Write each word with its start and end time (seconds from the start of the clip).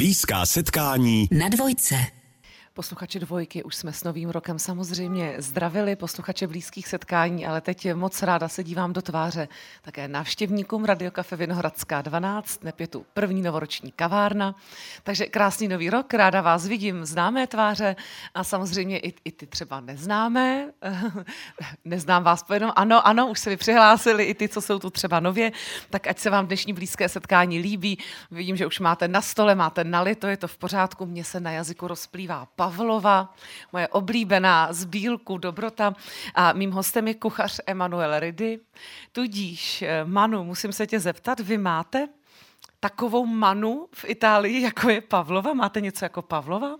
Blízká 0.00 0.46
setkání 0.46 1.28
na 1.30 1.48
dvojce. 1.48 1.94
Posluchači 2.74 3.20
dvojky, 3.20 3.62
už 3.62 3.76
jsme 3.76 3.92
s 3.92 4.04
novým 4.04 4.30
rokem 4.30 4.58
samozřejmě 4.58 5.34
zdravili 5.38 5.96
posluchače 5.96 6.46
blízkých 6.46 6.88
setkání, 6.88 7.46
ale 7.46 7.60
teď 7.60 7.94
moc 7.94 8.22
ráda 8.22 8.48
se 8.48 8.64
dívám 8.64 8.92
do 8.92 9.02
tváře 9.02 9.48
také 9.82 10.08
návštěvníkům 10.08 10.84
Radiokafe 10.84 11.36
Vinohradská 11.36 12.02
12, 12.02 12.64
nepětu 12.64 13.06
první 13.14 13.42
novoroční 13.42 13.92
kavárna. 13.92 14.54
Takže 15.02 15.26
krásný 15.26 15.68
nový 15.68 15.90
rok, 15.90 16.14
ráda 16.14 16.40
vás 16.40 16.66
vidím, 16.66 17.04
známé 17.04 17.46
tváře 17.46 17.96
a 18.34 18.44
samozřejmě 18.44 18.98
i, 18.98 19.14
i 19.24 19.32
ty 19.32 19.46
třeba 19.46 19.80
neznámé. 19.80 20.70
Neznám 21.84 22.22
vás 22.22 22.42
pojenom, 22.42 22.72
ano, 22.76 23.06
ano, 23.06 23.26
už 23.26 23.38
se 23.40 23.50
mi 23.50 23.56
přihlásili 23.56 24.24
i 24.24 24.34
ty, 24.34 24.48
co 24.48 24.60
jsou 24.60 24.78
tu 24.78 24.90
třeba 24.90 25.20
nově, 25.20 25.52
tak 25.90 26.06
ať 26.06 26.18
se 26.18 26.30
vám 26.30 26.46
dnešní 26.46 26.72
blízké 26.72 27.08
setkání 27.08 27.58
líbí. 27.58 27.98
Vidím, 28.30 28.56
že 28.56 28.66
už 28.66 28.80
máte 28.80 29.08
na 29.08 29.20
stole, 29.20 29.54
máte 29.54 29.84
nalito, 29.84 30.26
je 30.26 30.36
to 30.36 30.48
v 30.48 30.58
pořádku, 30.58 31.06
mně 31.06 31.24
se 31.24 31.40
na 31.40 31.50
jazyku 31.50 31.88
rozplývá 31.88 32.46
Pavlova, 32.60 33.34
moje 33.72 33.88
oblíbená 33.88 34.72
z 34.72 34.84
bílku 34.84 35.38
dobrota. 35.38 35.94
A 36.34 36.52
mým 36.52 36.70
hostem 36.70 37.08
je 37.08 37.14
kuchař 37.14 37.60
Emanuel 37.66 38.20
Ridy. 38.20 38.60
Tudíž, 39.12 39.82
eh, 39.82 40.04
Manu, 40.04 40.44
musím 40.44 40.72
se 40.72 40.86
tě 40.86 41.00
zeptat, 41.00 41.40
vy 41.40 41.58
máte 41.58 42.08
takovou 42.80 43.26
manu 43.26 43.88
v 43.92 44.04
Itálii, 44.08 44.62
jako 44.62 44.90
je 44.90 45.00
Pavlova? 45.00 45.54
Máte 45.54 45.80
něco 45.80 46.04
jako 46.04 46.22
Pavlova? 46.22 46.76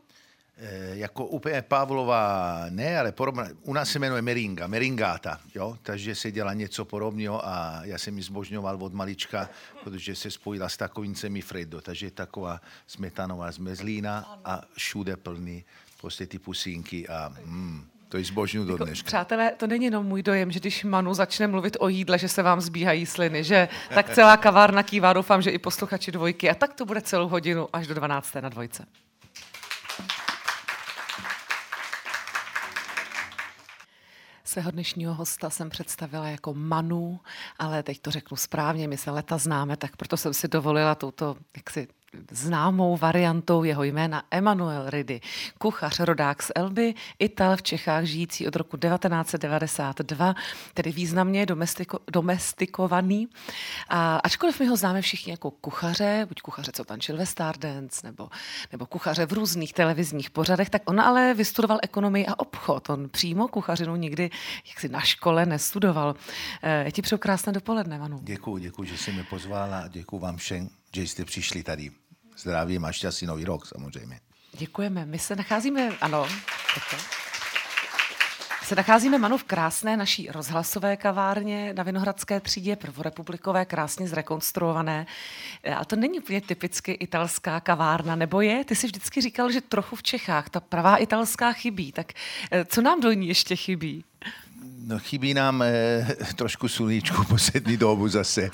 E, 0.60 0.96
jako 0.96 1.26
úplně 1.26 1.62
Pavlova 1.62 2.64
ne, 2.70 2.98
ale 2.98 3.12
podobná, 3.12 3.48
u 3.62 3.72
nás 3.72 3.90
se 3.90 3.98
jmenuje 3.98 4.22
meringa, 4.22 4.66
meringáta, 4.66 5.40
jo? 5.54 5.78
takže 5.82 6.14
se 6.14 6.32
dělá 6.32 6.54
něco 6.54 6.84
podobného 6.84 7.46
a 7.46 7.80
já 7.84 7.98
jsem 7.98 8.16
ji 8.16 8.22
zbožňoval 8.22 8.78
od 8.80 8.94
malička, 8.94 9.48
protože 9.84 10.16
se 10.16 10.30
spojila 10.30 10.68
s 10.68 10.76
takovým 10.76 11.14
semifreddo, 11.14 11.80
takže 11.80 12.06
je 12.06 12.10
taková 12.10 12.60
smetanová 12.86 13.52
zmezlína 13.52 14.40
a 14.44 14.62
všude 14.72 15.16
plný 15.16 15.64
prostě 16.00 16.26
ty 16.26 16.38
pusínky 16.38 17.08
a 17.08 17.32
mm, 17.44 17.84
to 18.08 18.16
je 18.16 18.24
zbožňu 18.24 18.64
do 18.64 18.72
jako, 18.72 18.84
dneška. 18.84 19.06
Přátelé, 19.06 19.52
to 19.56 19.66
není 19.66 19.84
jenom 19.84 20.06
můj 20.06 20.22
dojem, 20.22 20.50
že 20.50 20.60
když 20.60 20.84
Manu 20.84 21.14
začne 21.14 21.46
mluvit 21.46 21.76
o 21.80 21.88
jídle, 21.88 22.18
že 22.18 22.28
se 22.28 22.42
vám 22.42 22.60
zbíhají 22.60 23.06
sliny, 23.06 23.44
že 23.44 23.68
tak 23.94 24.10
celá 24.10 24.36
kavárna 24.36 24.82
kývá, 24.82 25.12
doufám, 25.12 25.42
že 25.42 25.50
i 25.50 25.58
posluchači 25.58 26.12
dvojky 26.12 26.50
a 26.50 26.54
tak 26.54 26.74
to 26.74 26.84
bude 26.84 27.00
celou 27.00 27.28
hodinu 27.28 27.68
až 27.72 27.86
do 27.86 27.94
12. 27.94 28.34
na 28.34 28.48
dvojce. 28.48 28.86
Svého 34.50 34.70
dnešního 34.70 35.14
hosta 35.14 35.50
jsem 35.50 35.70
představila 35.70 36.28
jako 36.28 36.54
Manu, 36.54 37.20
ale 37.58 37.82
teď 37.82 38.00
to 38.00 38.10
řeknu 38.10 38.36
správně, 38.36 38.88
my 38.88 38.96
se 38.96 39.10
leta 39.10 39.38
známe, 39.38 39.76
tak 39.76 39.96
proto 39.96 40.16
jsem 40.16 40.34
si 40.34 40.48
dovolila 40.48 40.94
touto 40.94 41.36
jaksi 41.56 41.88
známou 42.30 42.96
variantou 42.96 43.64
jeho 43.64 43.82
jména 43.82 44.22
Emanuel 44.30 44.90
Ridy, 44.90 45.20
kuchař, 45.58 46.00
rodák 46.00 46.42
z 46.42 46.52
Elby, 46.54 46.94
Ital 47.18 47.56
v 47.56 47.62
Čechách 47.62 48.04
žijící 48.04 48.46
od 48.46 48.56
roku 48.56 48.76
1992, 48.76 50.34
tedy 50.74 50.92
významně 50.92 51.46
domestiko, 51.46 51.98
domestikovaný. 52.12 53.28
A 53.88 54.16
ačkoliv 54.16 54.60
my 54.60 54.66
ho 54.66 54.76
známe 54.76 55.02
všichni 55.02 55.30
jako 55.30 55.50
kuchaře, 55.50 56.26
buď 56.28 56.40
kuchaře, 56.40 56.72
co 56.74 56.84
tančil 56.84 57.16
ve 57.16 57.26
Stardance, 57.26 58.06
nebo, 58.06 58.28
nebo 58.72 58.86
kuchaře 58.86 59.26
v 59.26 59.32
různých 59.32 59.72
televizních 59.72 60.30
pořadech, 60.30 60.70
tak 60.70 60.82
on 60.84 61.00
ale 61.00 61.34
vystudoval 61.34 61.78
ekonomii 61.82 62.26
a 62.26 62.38
obchod. 62.38 62.90
On 62.90 63.08
přímo 63.08 63.48
kuchařinu 63.48 63.96
nikdy 63.96 64.30
jaksi 64.68 64.88
na 64.88 65.00
škole 65.00 65.46
nestudoval. 65.46 66.14
Já 66.62 66.90
ti 66.90 67.02
přeju 67.02 67.18
krásné 67.18 67.52
dopoledne, 67.52 67.98
Manu. 67.98 68.20
Děkuji, 68.22 68.58
děkuji, 68.58 68.84
že 68.88 68.98
jsi 68.98 69.12
mě 69.12 69.24
pozvala 69.24 69.78
a 69.78 69.88
děkuji 69.88 70.18
vám 70.18 70.36
všem, 70.36 70.68
že 70.94 71.02
jste 71.02 71.24
přišli 71.24 71.62
tady 71.62 71.90
zdravím 72.36 72.84
a 72.84 72.92
šťastný 72.92 73.26
nový 73.26 73.44
rok 73.44 73.66
samozřejmě. 73.66 74.20
Děkujeme. 74.52 75.06
My 75.06 75.18
se 75.18 75.36
nacházíme, 75.36 75.92
ano, 76.00 76.28
toto. 76.74 77.02
Se 78.70 78.74
nacházíme, 78.74 79.18
Manu, 79.18 79.38
v 79.38 79.44
krásné 79.44 79.96
naší 79.96 80.28
rozhlasové 80.30 80.96
kavárně 80.96 81.74
na 81.74 81.82
Vinohradské 81.82 82.40
třídě, 82.40 82.76
prvorepublikové, 82.76 83.64
krásně 83.64 84.08
zrekonstruované. 84.08 85.06
A 85.76 85.84
to 85.84 85.96
není 85.96 86.20
úplně 86.20 86.40
typicky 86.40 86.92
italská 86.92 87.60
kavárna, 87.60 88.16
nebo 88.16 88.40
je? 88.40 88.64
Ty 88.64 88.76
jsi 88.76 88.86
vždycky 88.86 89.20
říkal, 89.20 89.50
že 89.50 89.60
trochu 89.60 89.96
v 89.96 90.02
Čechách 90.02 90.48
ta 90.48 90.60
pravá 90.60 90.96
italská 90.96 91.52
chybí. 91.52 91.92
Tak 91.92 92.12
eh, 92.50 92.64
co 92.64 92.82
nám 92.82 93.00
do 93.00 93.12
ní 93.12 93.28
ještě 93.28 93.56
chybí? 93.56 94.04
No 94.84 94.98
chybí 94.98 95.34
nám 95.34 95.62
eh, 95.62 96.06
trošku 96.36 96.68
sluníčku 96.68 97.24
poslední 97.24 97.76
dobu 97.76 98.08
zase. 98.08 98.50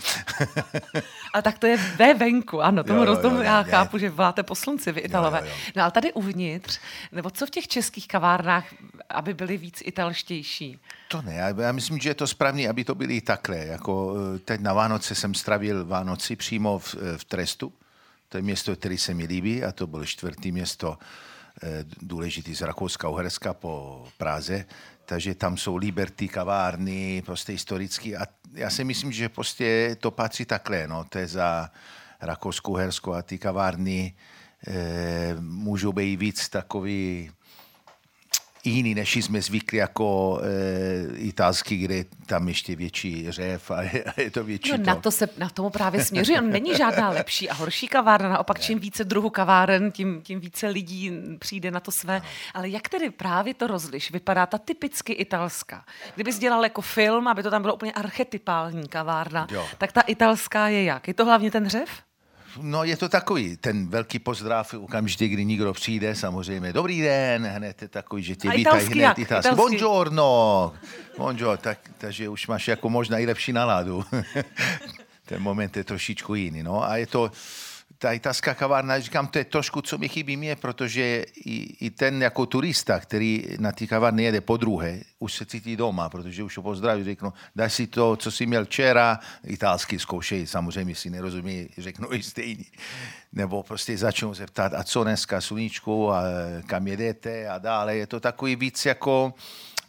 a 1.35 1.43
tak 1.43 1.59
to 1.59 1.67
je 1.67 1.77
ve 1.77 2.15
venku, 2.15 2.63
ano, 2.63 2.85
tomu 2.85 3.05
jo, 3.05 3.43
já 3.43 3.59
je. 3.59 3.65
chápu, 3.65 3.99
že 3.99 4.11
voláte 4.11 4.43
po 4.43 4.55
slunci, 4.55 4.93
vy 4.93 5.01
Italové. 5.01 5.39
Jo, 5.39 5.45
jo, 5.45 5.51
jo. 5.51 5.73
No 5.77 5.83
ale 5.83 5.91
tady 5.91 6.13
uvnitř, 6.13 6.79
nebo 7.13 7.31
co 7.31 7.47
v 7.47 7.51
těch 7.51 7.69
českých 7.69 8.09
kavárnách, 8.09 8.65
aby 9.09 9.35
byly 9.35 9.57
víc 9.57 9.83
italštější? 9.85 10.79
To 11.09 11.23
ne, 11.23 11.35
já, 11.35 11.49
já 11.49 11.73
myslím, 11.73 11.99
že 11.99 12.09
je 12.09 12.15
to 12.15 12.27
správný, 12.27 12.69
aby 12.69 12.85
to 12.85 12.95
byly 12.95 13.21
takhle. 13.21 13.57
Jako 13.57 14.15
eh, 14.35 14.39
teď 14.39 14.61
na 14.61 14.73
Vánoce 14.73 15.15
jsem 15.15 15.35
stravil 15.35 15.85
Vánoci 15.85 16.37
přímo 16.37 16.79
v, 16.79 16.95
eh, 16.95 17.19
v 17.19 17.25
Trestu. 17.25 17.73
To 18.29 18.39
je 18.39 18.43
město, 18.43 18.77
které 18.77 18.99
se 18.99 19.15
mi 19.15 19.25
líbí 19.25 19.65
a 19.65 19.73
to 19.73 19.87
bylo 19.87 20.05
čtvrtý 20.05 20.53
město 20.53 20.99
důležitý 22.03 22.55
z 22.55 22.61
Rakouska-Uherska 22.63 23.55
po 23.55 24.05
Praze. 24.19 24.65
Takže 25.05 25.35
tam 25.35 25.57
jsou 25.57 25.77
Liberty, 25.77 26.29
kavárny, 26.29 27.23
prostě 27.27 27.53
historický. 27.53 28.17
A 28.17 28.27
já 28.53 28.71
si 28.71 28.85
myslím, 28.85 29.13
že 29.13 29.29
prostě 29.29 29.97
to 30.01 30.11
patří 30.11 30.45
takhle, 30.45 30.89
no, 30.89 31.05
to 31.05 31.19
je 31.19 31.27
za 31.27 31.71
Rakouskou, 32.21 32.75
Herskou 32.75 33.13
a 33.13 33.23
ty 33.23 33.39
kavárny 33.39 34.15
e, 34.69 35.37
můžou 35.41 35.93
být 35.93 36.17
víc 36.17 36.49
takový 36.49 37.31
jiný, 38.71 38.95
než 38.95 39.17
jsme 39.17 39.43
zvykli 39.43 39.79
jako 39.79 40.41
e, 40.43 41.17
italský, 41.17 41.77
kde 41.77 42.05
tam 42.27 42.49
ještě 42.49 42.77
větší 42.77 43.31
řev 43.31 43.71
a 43.71 43.83
je, 43.83 44.05
a 44.05 44.21
je 44.21 44.31
to 44.31 44.45
větší. 44.45 44.73
No, 44.73 44.79
to. 44.79 44.85
Na, 44.85 44.97
to 44.97 45.11
se, 45.11 45.29
na 45.39 45.49
tomu 45.49 45.71
právě 45.71 46.05
směřuje. 46.05 46.41
Není 46.41 46.77
žádná 46.77 47.11
lepší 47.11 47.51
a 47.51 47.55
horší 47.55 47.89
kavárna. 47.89 48.29
Naopak, 48.29 48.61
čím 48.61 48.79
více 48.79 49.05
druhu 49.05 49.31
kaváren, 49.31 49.93
tím, 49.93 50.23
tím 50.23 50.41
více 50.41 50.69
lidí 50.69 51.13
přijde 51.39 51.71
na 51.71 51.81
to 51.81 51.91
své. 51.91 52.19
No. 52.19 52.27
Ale 52.55 52.69
jak 52.69 52.89
tedy 52.89 53.11
právě 53.11 53.55
to 53.55 53.67
rozliš? 53.67 54.11
Vypadá 54.11 54.47
ta 54.47 54.59
typicky 54.59 55.13
italská. 55.13 55.85
Kdybys 56.15 56.39
dělal 56.39 56.63
jako 56.63 56.81
film, 56.81 57.29
aby 57.29 57.43
to 57.43 57.51
tam 57.51 57.63
bylo 57.63 57.75
úplně 57.75 57.93
archetypální 57.93 58.89
kavárna, 58.89 59.47
jo. 59.51 59.67
tak 59.79 59.93
ta 59.93 60.01
italská 60.01 60.69
je 60.69 60.85
jak? 60.85 61.09
Je 61.09 61.15
to 61.15 61.25
hlavně 61.25 61.51
ten 61.51 61.69
řev? 61.69 62.06
No 62.61 62.85
je 62.85 62.97
to 62.97 63.09
takový, 63.09 63.57
ten 63.57 63.89
velký 63.89 64.19
pozdrav 64.19 64.75
okamžitě, 64.75 65.29
kdy 65.29 65.45
někdo 65.45 65.73
přijde, 65.73 66.15
samozřejmě, 66.15 66.73
dobrý 66.73 67.01
den, 67.01 67.47
hned 67.47 67.83
je 67.83 67.89
takový, 67.89 68.23
že 68.23 68.37
tě 68.37 68.51
vítají 68.51 68.87
hned 68.87 68.97
jak? 68.97 69.19
italsky. 69.19 69.55
Buongiorno, 69.55 70.73
buongiorno, 71.17 71.57
tak, 71.57 71.79
takže 71.99 72.29
už 72.29 72.47
máš 72.47 72.69
jako 72.69 72.91
možná 72.91 73.19
i 73.19 73.27
lepší 73.27 73.53
náladu. 73.53 74.05
ten 75.27 75.43
moment 75.43 75.77
je 75.77 75.85
trošičku 75.85 76.35
jiný, 76.35 76.63
no 76.63 76.85
a 76.85 76.97
je 76.97 77.07
to, 77.07 77.31
ta 77.99 78.13
italská 78.13 78.55
kavárna, 78.55 79.01
říkám, 79.01 79.27
to 79.27 79.39
je 79.39 79.45
trošku, 79.45 79.83
co 79.83 79.99
mi 79.99 80.09
chybí 80.09 80.37
mě, 80.37 80.57
protože 80.57 81.25
i, 81.45 81.87
i 81.87 81.91
ten 81.91 82.23
jako 82.23 82.47
turista, 82.47 83.01
který 83.01 83.45
na 83.59 83.73
ty 83.73 83.87
kavárny 83.87 84.23
jede 84.23 84.41
po 84.41 84.57
druhé, 84.57 85.01
už 85.19 85.35
se 85.35 85.47
cítí 85.47 85.77
doma, 85.77 86.09
protože 86.09 86.43
už 86.43 86.57
ho 86.57 86.63
pozdraví, 86.63 87.05
řeknu, 87.05 87.33
daj 87.57 87.71
si 87.71 87.87
to, 87.87 88.17
co 88.17 88.31
jsi 88.31 88.47
měl 88.47 88.65
včera, 88.65 89.19
italsky 89.45 89.99
zkoušej, 89.99 90.47
samozřejmě 90.47 90.95
si 90.95 91.11
nerozumí, 91.11 91.69
řeknu 91.79 92.13
i 92.13 92.23
stejný. 92.23 92.67
Nebo 93.33 93.63
prostě 93.63 93.99
začnou 93.99 94.35
se 94.35 94.47
ptát, 94.47 94.75
a 94.75 94.85
co 94.85 95.05
dneska 95.05 95.41
sluníčku, 95.41 96.13
a 96.13 96.23
kam 96.67 96.87
jedete 96.87 97.49
a 97.49 97.59
dále. 97.59 97.97
Je 97.97 98.07
to 98.07 98.21
takový 98.21 98.57
víc 98.57 98.87
jako 98.87 99.35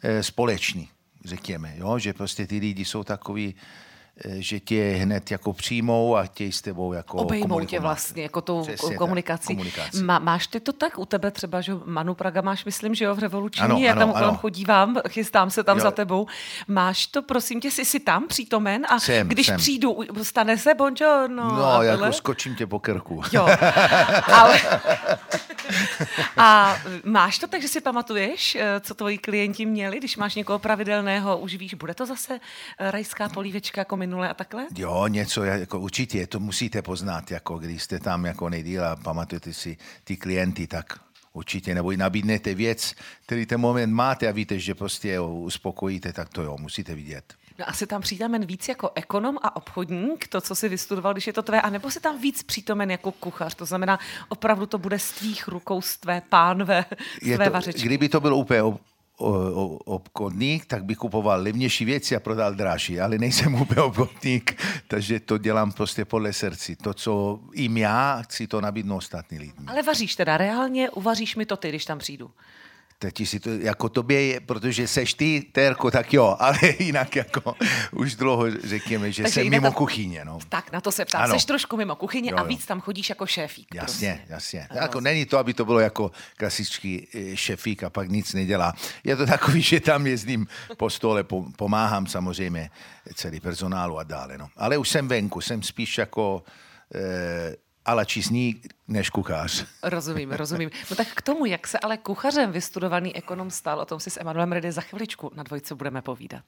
e, 0.01 0.23
společný, 0.23 0.89
řekněme, 1.25 1.73
jo? 1.77 1.99
že 1.99 2.13
prostě 2.13 2.47
ty 2.47 2.59
lidi 2.59 2.85
jsou 2.85 3.03
takový, 3.03 3.55
Eh, 3.55 3.86
že 4.25 4.59
tě 4.59 4.97
hned 5.01 5.31
jako 5.31 5.53
přijmou 5.53 6.15
a 6.15 6.23
chtějí 6.23 6.51
s 6.51 6.61
tebou 6.61 6.93
jako 6.93 7.17
Obejmou 7.17 7.65
tě 7.65 7.79
vlastně, 7.79 8.23
jako 8.23 8.41
tou 8.41 8.61
Přesně 8.61 8.97
komunikací. 8.97 9.47
komunikací. 9.47 10.03
Má, 10.03 10.19
máš 10.19 10.47
ty 10.47 10.59
to 10.59 10.73
tak 10.73 10.99
u 10.99 11.05
tebe 11.05 11.31
třeba, 11.31 11.61
že 11.61 11.73
Manu 11.85 12.13
Praga 12.13 12.41
máš, 12.41 12.65
myslím, 12.65 12.95
že 12.95 13.05
jo, 13.05 13.15
v 13.15 13.19
revoluční, 13.19 13.63
ano, 13.63 13.77
já 13.77 13.95
tam 13.95 14.13
kolem 14.13 14.35
chodívám, 14.35 14.97
chystám 15.09 15.49
se 15.49 15.63
tam 15.63 15.77
jo. 15.77 15.83
za 15.83 15.91
tebou. 15.91 16.27
Máš 16.67 17.07
to, 17.07 17.21
prosím 17.21 17.61
tě, 17.61 17.71
jsi, 17.71 17.85
jsi 17.85 17.99
tam 17.99 18.27
přítomen 18.27 18.85
a 18.89 18.99
jsem, 18.99 19.27
když 19.27 19.47
jsem. 19.47 19.57
přijdu, 19.57 19.99
stane 20.23 20.57
se 20.57 20.73
buongiorno? 20.73 21.43
No, 21.43 21.65
a 21.65 21.83
jako 21.83 22.13
skočím 22.13 22.55
tě 22.55 22.67
po 22.67 22.79
krku. 22.79 23.21
Jo, 23.31 23.47
ale... 24.33 24.59
a 26.37 26.77
máš 27.03 27.39
to 27.39 27.47
tak, 27.47 27.61
že 27.61 27.67
si 27.67 27.81
pamatuješ, 27.81 28.55
eh, 28.55 28.79
co 28.79 28.95
tvoji 28.95 29.17
klienti 29.17 29.65
měli, 29.65 29.97
když 29.97 30.17
máš 30.17 30.35
někoho 30.35 30.59
pravidelného, 30.59 31.37
už 31.37 31.55
víš, 31.55 31.73
bude 31.73 31.93
to 31.93 32.05
zase 32.05 32.39
eh, 32.79 32.91
rajská 32.91 33.29
polívečka 33.29 33.81
jako 33.81 33.97
minule 34.07 34.29
a 34.29 34.33
takhle? 34.33 34.67
Jo, 34.75 35.07
něco, 35.07 35.43
jako 35.43 35.79
určitě, 35.79 36.27
to 36.27 36.39
musíte 36.39 36.81
poznat, 36.81 37.31
jako 37.31 37.57
když 37.57 37.83
jste 37.83 37.99
tam 37.99 38.25
jako 38.25 38.49
nejdíl 38.49 38.85
a 38.85 38.95
pamatujete 38.95 39.53
si 39.53 39.77
ty 40.03 40.17
klienty, 40.17 40.67
tak 40.67 40.99
určitě, 41.33 41.75
nebo 41.75 41.91
i 41.91 41.97
nabídnete 41.97 42.53
věc, 42.53 42.95
který 43.25 43.45
ten 43.45 43.61
moment 43.61 43.93
máte 43.93 44.27
a 44.27 44.31
víte, 44.31 44.59
že 44.59 44.75
prostě 44.75 45.19
ho 45.19 45.39
uspokojíte, 45.39 46.13
tak 46.13 46.29
to 46.29 46.43
jo, 46.43 46.57
musíte 46.59 46.95
vidět. 46.95 47.33
No 47.59 47.69
asi 47.69 47.87
tam 47.87 48.01
přítomen 48.01 48.45
víc 48.45 48.67
jako 48.67 48.91
ekonom 48.95 49.37
a 49.41 49.55
obchodník, 49.55 50.27
to, 50.27 50.41
co 50.41 50.55
si 50.55 50.69
vystudoval, 50.69 51.13
když 51.13 51.27
je 51.27 51.33
to 51.33 51.41
tvé, 51.41 51.61
anebo 51.61 51.91
si 51.91 51.99
tam 51.99 52.21
víc 52.21 52.43
přítomen 52.43 52.91
jako 52.91 53.11
kuchař, 53.11 53.55
to 53.55 53.65
znamená, 53.65 53.99
opravdu 54.29 54.65
to 54.65 54.77
bude 54.77 54.99
z 54.99 55.11
tvých 55.11 55.47
rukou, 55.47 55.81
z 55.81 55.97
tvé 55.97 56.21
pánve, 56.29 56.85
z 57.21 57.35
tvé 57.35 57.45
to, 57.45 57.51
vařečky. 57.51 57.81
Kdyby 57.81 58.09
to 58.09 58.19
bylo 58.19 58.37
úplně 58.37 58.61
obchodník, 59.17 60.65
tak 60.65 60.85
bych 60.85 60.97
kupoval 60.97 61.41
levnější 61.41 61.85
věci 61.85 62.15
a 62.15 62.19
prodal 62.19 62.53
dražší, 62.53 62.99
ale 62.99 63.17
nejsem 63.17 63.55
úplně 63.55 63.81
obchodník, 63.81 64.61
takže 64.87 65.19
to 65.19 65.37
dělám 65.37 65.71
prostě 65.71 66.05
podle 66.05 66.33
srdci. 66.33 66.75
To, 66.75 66.93
co 66.93 67.39
jim 67.53 67.77
já, 67.77 68.21
chci 68.21 68.47
to 68.47 68.61
nabídnout 68.61 68.97
ostatní 68.97 69.39
lidem. 69.39 69.65
Ale 69.67 69.83
vaříš 69.83 70.15
teda 70.15 70.37
reálně, 70.37 70.89
uvaříš 70.89 71.35
mi 71.35 71.45
to 71.45 71.57
ty, 71.57 71.69
když 71.69 71.85
tam 71.85 71.99
přijdu 71.99 72.31
teď 72.99 73.27
si 73.27 73.39
to 73.39 73.49
jako 73.49 73.89
tobě, 73.89 74.39
protože 74.39 74.87
seš 74.87 75.13
ty, 75.13 75.41
Terko, 75.51 75.91
tak 75.91 76.13
jo, 76.13 76.35
ale 76.39 76.59
jinak 76.79 77.15
jako 77.15 77.55
už 77.91 78.15
dlouho 78.15 78.51
řekněme, 78.63 79.11
že 79.11 79.23
Takže 79.23 79.41
jsem 79.41 79.49
mimo 79.49 79.67
ta... 79.67 79.75
kuchyně. 79.75 80.25
No. 80.25 80.39
Tak, 80.49 80.71
na 80.71 80.81
to 80.81 80.91
se 80.91 81.05
ptám. 81.05 81.23
Ano. 81.23 81.33
Seš 81.33 81.45
trošku 81.45 81.77
mimo 81.77 81.95
kuchyně 81.95 82.31
jo, 82.31 82.37
jo. 82.37 82.43
a 82.43 82.47
víc 82.47 82.65
tam 82.65 82.81
chodíš 82.81 83.09
jako 83.09 83.25
šéfík. 83.25 83.75
Jasně, 83.75 84.13
prostě. 84.13 84.33
jasně. 84.33 84.67
Ano. 84.69 84.81
Jako 84.81 85.01
není 85.01 85.25
to, 85.25 85.37
aby 85.37 85.53
to 85.53 85.65
bylo 85.65 85.79
jako 85.79 86.11
klasický 86.37 87.07
eh, 87.13 87.35
šéfík 87.35 87.83
a 87.83 87.89
pak 87.89 88.09
nic 88.09 88.33
nedělá. 88.33 88.73
Je 89.03 89.15
to 89.15 89.25
takový, 89.25 89.61
že 89.71 89.79
tam 89.79 90.07
jezdím 90.07 90.47
po 90.77 90.89
stole, 90.89 91.25
pomáhám 91.55 92.07
samozřejmě 92.07 92.69
celý 93.15 93.39
personálu 93.39 93.99
a 93.99 94.03
dále. 94.03 94.37
No. 94.37 94.47
Ale 94.57 94.77
už 94.77 94.89
jsem 94.89 95.07
venku, 95.07 95.41
jsem 95.41 95.63
spíš 95.63 95.97
jako 95.97 96.43
eh, 96.95 97.55
ale 97.87 98.05
čísní 98.05 98.61
než 98.87 99.09
kuchař. 99.09 99.65
Rozumím, 99.83 100.31
rozumím. 100.31 100.69
No 100.89 100.95
tak 100.95 101.07
k 101.07 101.21
tomu, 101.21 101.45
jak 101.45 101.67
se 101.67 101.79
ale 101.79 101.97
kuchařem 101.97 102.51
vystudovaný 102.51 103.15
ekonom 103.15 103.51
stal, 103.51 103.79
o 103.79 103.85
tom 103.85 103.99
si 103.99 104.09
s 104.09 104.19
Emanuelem 104.19 104.51
Redy 104.51 104.71
za 104.71 104.81
chviličku 104.81 105.31
na 105.35 105.43
dvojce 105.43 105.75
budeme 105.75 106.01
povídat. 106.01 106.43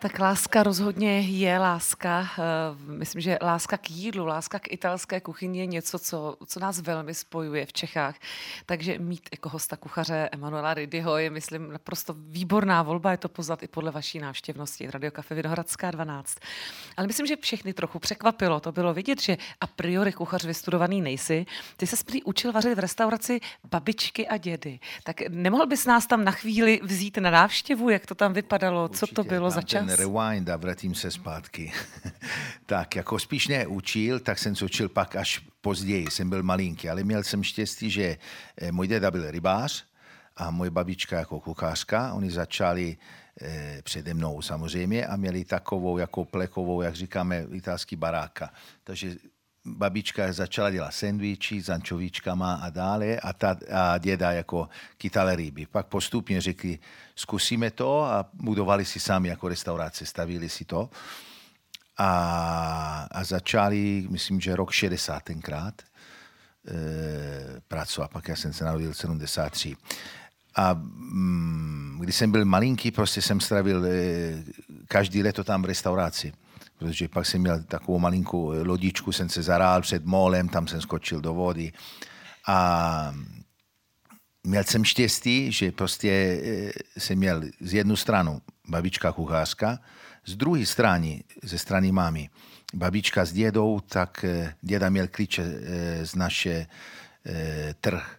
Tak 0.00 0.18
láska 0.18 0.62
rozhodně 0.62 1.20
je 1.20 1.58
láska. 1.58 2.28
Eh, 2.38 2.42
myslím, 2.86 3.20
že 3.20 3.38
láska 3.42 3.78
k 3.78 3.90
jídlu, 3.90 4.26
láska 4.26 4.58
k 4.58 4.72
italské 4.72 5.20
kuchyni 5.20 5.58
je 5.58 5.66
něco, 5.66 5.98
co, 5.98 6.36
co 6.46 6.60
nás 6.60 6.80
velmi 6.80 7.14
spojuje 7.14 7.66
v 7.66 7.72
Čechách. 7.72 8.14
Takže 8.66 8.98
mít 8.98 9.28
jako 9.32 9.48
hosta 9.48 9.76
kuchaře 9.76 10.28
Emanuela 10.32 10.74
Ridyho 10.74 11.18
je, 11.18 11.30
myslím, 11.30 11.72
naprosto 11.72 12.14
výborná 12.18 12.82
volba. 12.82 13.10
Je 13.10 13.16
to 13.16 13.28
poznat 13.28 13.62
i 13.62 13.68
podle 13.68 13.90
vaší 13.90 14.18
návštěvnosti. 14.18 14.90
Radio 14.90 15.10
Cafe 15.10 15.34
Vinohradská 15.34 15.90
12. 15.90 16.38
Ale 16.96 17.06
myslím, 17.06 17.26
že 17.26 17.36
všechny 17.36 17.72
trochu 17.72 17.98
překvapilo. 17.98 18.60
To 18.60 18.72
bylo 18.72 18.94
vidět, 18.94 19.22
že 19.22 19.36
a 19.60 19.66
priori 19.66 20.12
kuchař 20.12 20.44
vystudovaný 20.44 21.00
nejsi. 21.00 21.46
Ty 21.76 21.86
se 21.86 21.96
spíš 21.96 22.22
učil 22.24 22.52
vařit 22.52 22.74
v 22.74 22.78
restauraci 22.78 23.40
babičky 23.70 24.28
a 24.28 24.36
dědy. 24.36 24.80
Tak 25.02 25.20
nemohl 25.28 25.66
bys 25.66 25.86
nás 25.86 26.06
tam 26.06 26.24
na 26.24 26.32
chvíli 26.32 26.80
vzít 26.82 27.16
na 27.16 27.30
návštěvu, 27.30 27.90
jak 27.90 28.06
to 28.06 28.14
tam 28.14 28.32
vypadalo, 28.32 28.84
Určitě, 28.84 29.06
co 29.06 29.14
to 29.14 29.24
bylo 29.24 29.50
za 29.50 29.62
čas? 29.62 29.89
Rewind 29.96 30.48
a 30.48 30.56
vrátím 30.56 30.94
se 30.94 31.10
zpátky. 31.10 31.72
tak 32.66 32.96
jako 32.96 33.18
spíš 33.18 33.48
neučil, 33.48 34.20
tak 34.20 34.38
jsem 34.38 34.56
se 34.56 34.64
učil 34.64 34.88
pak 34.88 35.16
až 35.16 35.46
později, 35.60 36.10
jsem 36.10 36.30
byl 36.30 36.42
malinký, 36.42 36.88
ale 36.88 37.04
měl 37.04 37.22
jsem 37.22 37.42
štěstí, 37.42 37.90
že 37.90 38.16
eh, 38.56 38.72
můj 38.72 38.86
děda 38.86 39.10
byl 39.10 39.30
rybář 39.30 39.84
a 40.36 40.50
moje 40.50 40.70
babička 40.70 41.18
jako 41.18 41.40
kuchařka, 41.40 42.12
oni 42.12 42.30
začali 42.30 42.96
eh, 43.42 43.80
přede 43.82 44.14
mnou 44.14 44.42
samozřejmě 44.42 45.06
a 45.06 45.16
měli 45.16 45.44
takovou 45.44 45.98
jako 45.98 46.24
plekovou, 46.24 46.82
jak 46.82 46.94
říkáme, 46.94 47.46
italský 47.52 47.96
baráka. 47.96 48.50
Takže 48.84 49.16
babička 49.74 50.32
začala 50.32 50.70
dělat 50.70 50.90
sendviči 50.90 51.62
s 51.62 51.68
ančovíčkama 51.68 52.54
a 52.54 52.70
dále 52.70 53.16
a, 53.20 53.32
ta, 53.32 53.56
a 53.72 53.98
děda 53.98 54.32
jako 54.32 54.68
kytale 54.98 55.36
ryby. 55.36 55.66
Pak 55.66 55.86
postupně 55.86 56.40
řekli, 56.40 56.78
zkusíme 57.14 57.70
to 57.70 58.04
a 58.04 58.28
budovali 58.32 58.84
si 58.84 59.00
sami 59.00 59.28
jako 59.28 59.48
restaurace, 59.48 60.06
stavili 60.06 60.48
si 60.48 60.64
to. 60.64 60.90
A, 61.98 63.08
a 63.10 63.24
začali, 63.24 64.06
myslím, 64.10 64.40
že 64.40 64.56
rok 64.56 64.72
60 64.72 65.22
tenkrát 65.22 65.82
e, 65.82 67.60
pracovat. 67.68 68.10
Pak 68.10 68.28
já 68.28 68.36
jsem 68.36 68.52
se 68.52 68.64
narodil 68.64 68.92
v 68.92 68.96
73. 68.96 69.76
A 70.56 70.74
mm, 70.74 71.98
když 72.00 72.16
jsem 72.16 72.30
byl 72.30 72.44
malinký, 72.44 72.90
prostě 72.90 73.22
jsem 73.22 73.40
stravil 73.40 73.86
e, 73.86 73.90
každý 74.88 75.22
leto 75.22 75.44
tam 75.44 75.62
v 75.62 75.64
restauraci 75.64 76.32
protože 76.80 77.08
pak 77.08 77.26
jsem 77.26 77.40
měl 77.40 77.62
takovou 77.62 77.98
malinkou 77.98 78.52
lodičku, 78.64 79.12
jsem 79.12 79.28
se 79.28 79.42
zarál 79.42 79.80
před 79.80 80.04
molem, 80.04 80.48
tam 80.48 80.66
jsem 80.66 80.80
skočil 80.80 81.20
do 81.20 81.34
vody 81.34 81.72
a 82.46 83.14
měl 84.44 84.64
jsem 84.64 84.84
štěstí, 84.84 85.52
že 85.52 85.72
prostě 85.72 86.10
eh, 86.10 86.72
jsem 87.00 87.18
měl 87.18 87.42
z 87.60 87.74
jednu 87.74 87.96
stranu 87.96 88.40
babička 88.68 89.12
kuchařka, 89.12 89.78
z 90.26 90.36
druhé 90.36 90.66
strany, 90.66 91.24
ze 91.42 91.58
strany 91.58 91.92
mámy, 91.92 92.30
babička 92.74 93.24
s 93.24 93.32
dědou, 93.32 93.80
tak 93.80 94.24
eh, 94.24 94.54
děda 94.60 94.88
měl 94.88 95.08
klíče 95.08 95.42
eh, 95.44 96.06
z 96.06 96.14
naše 96.14 96.66
trh. 97.80 98.16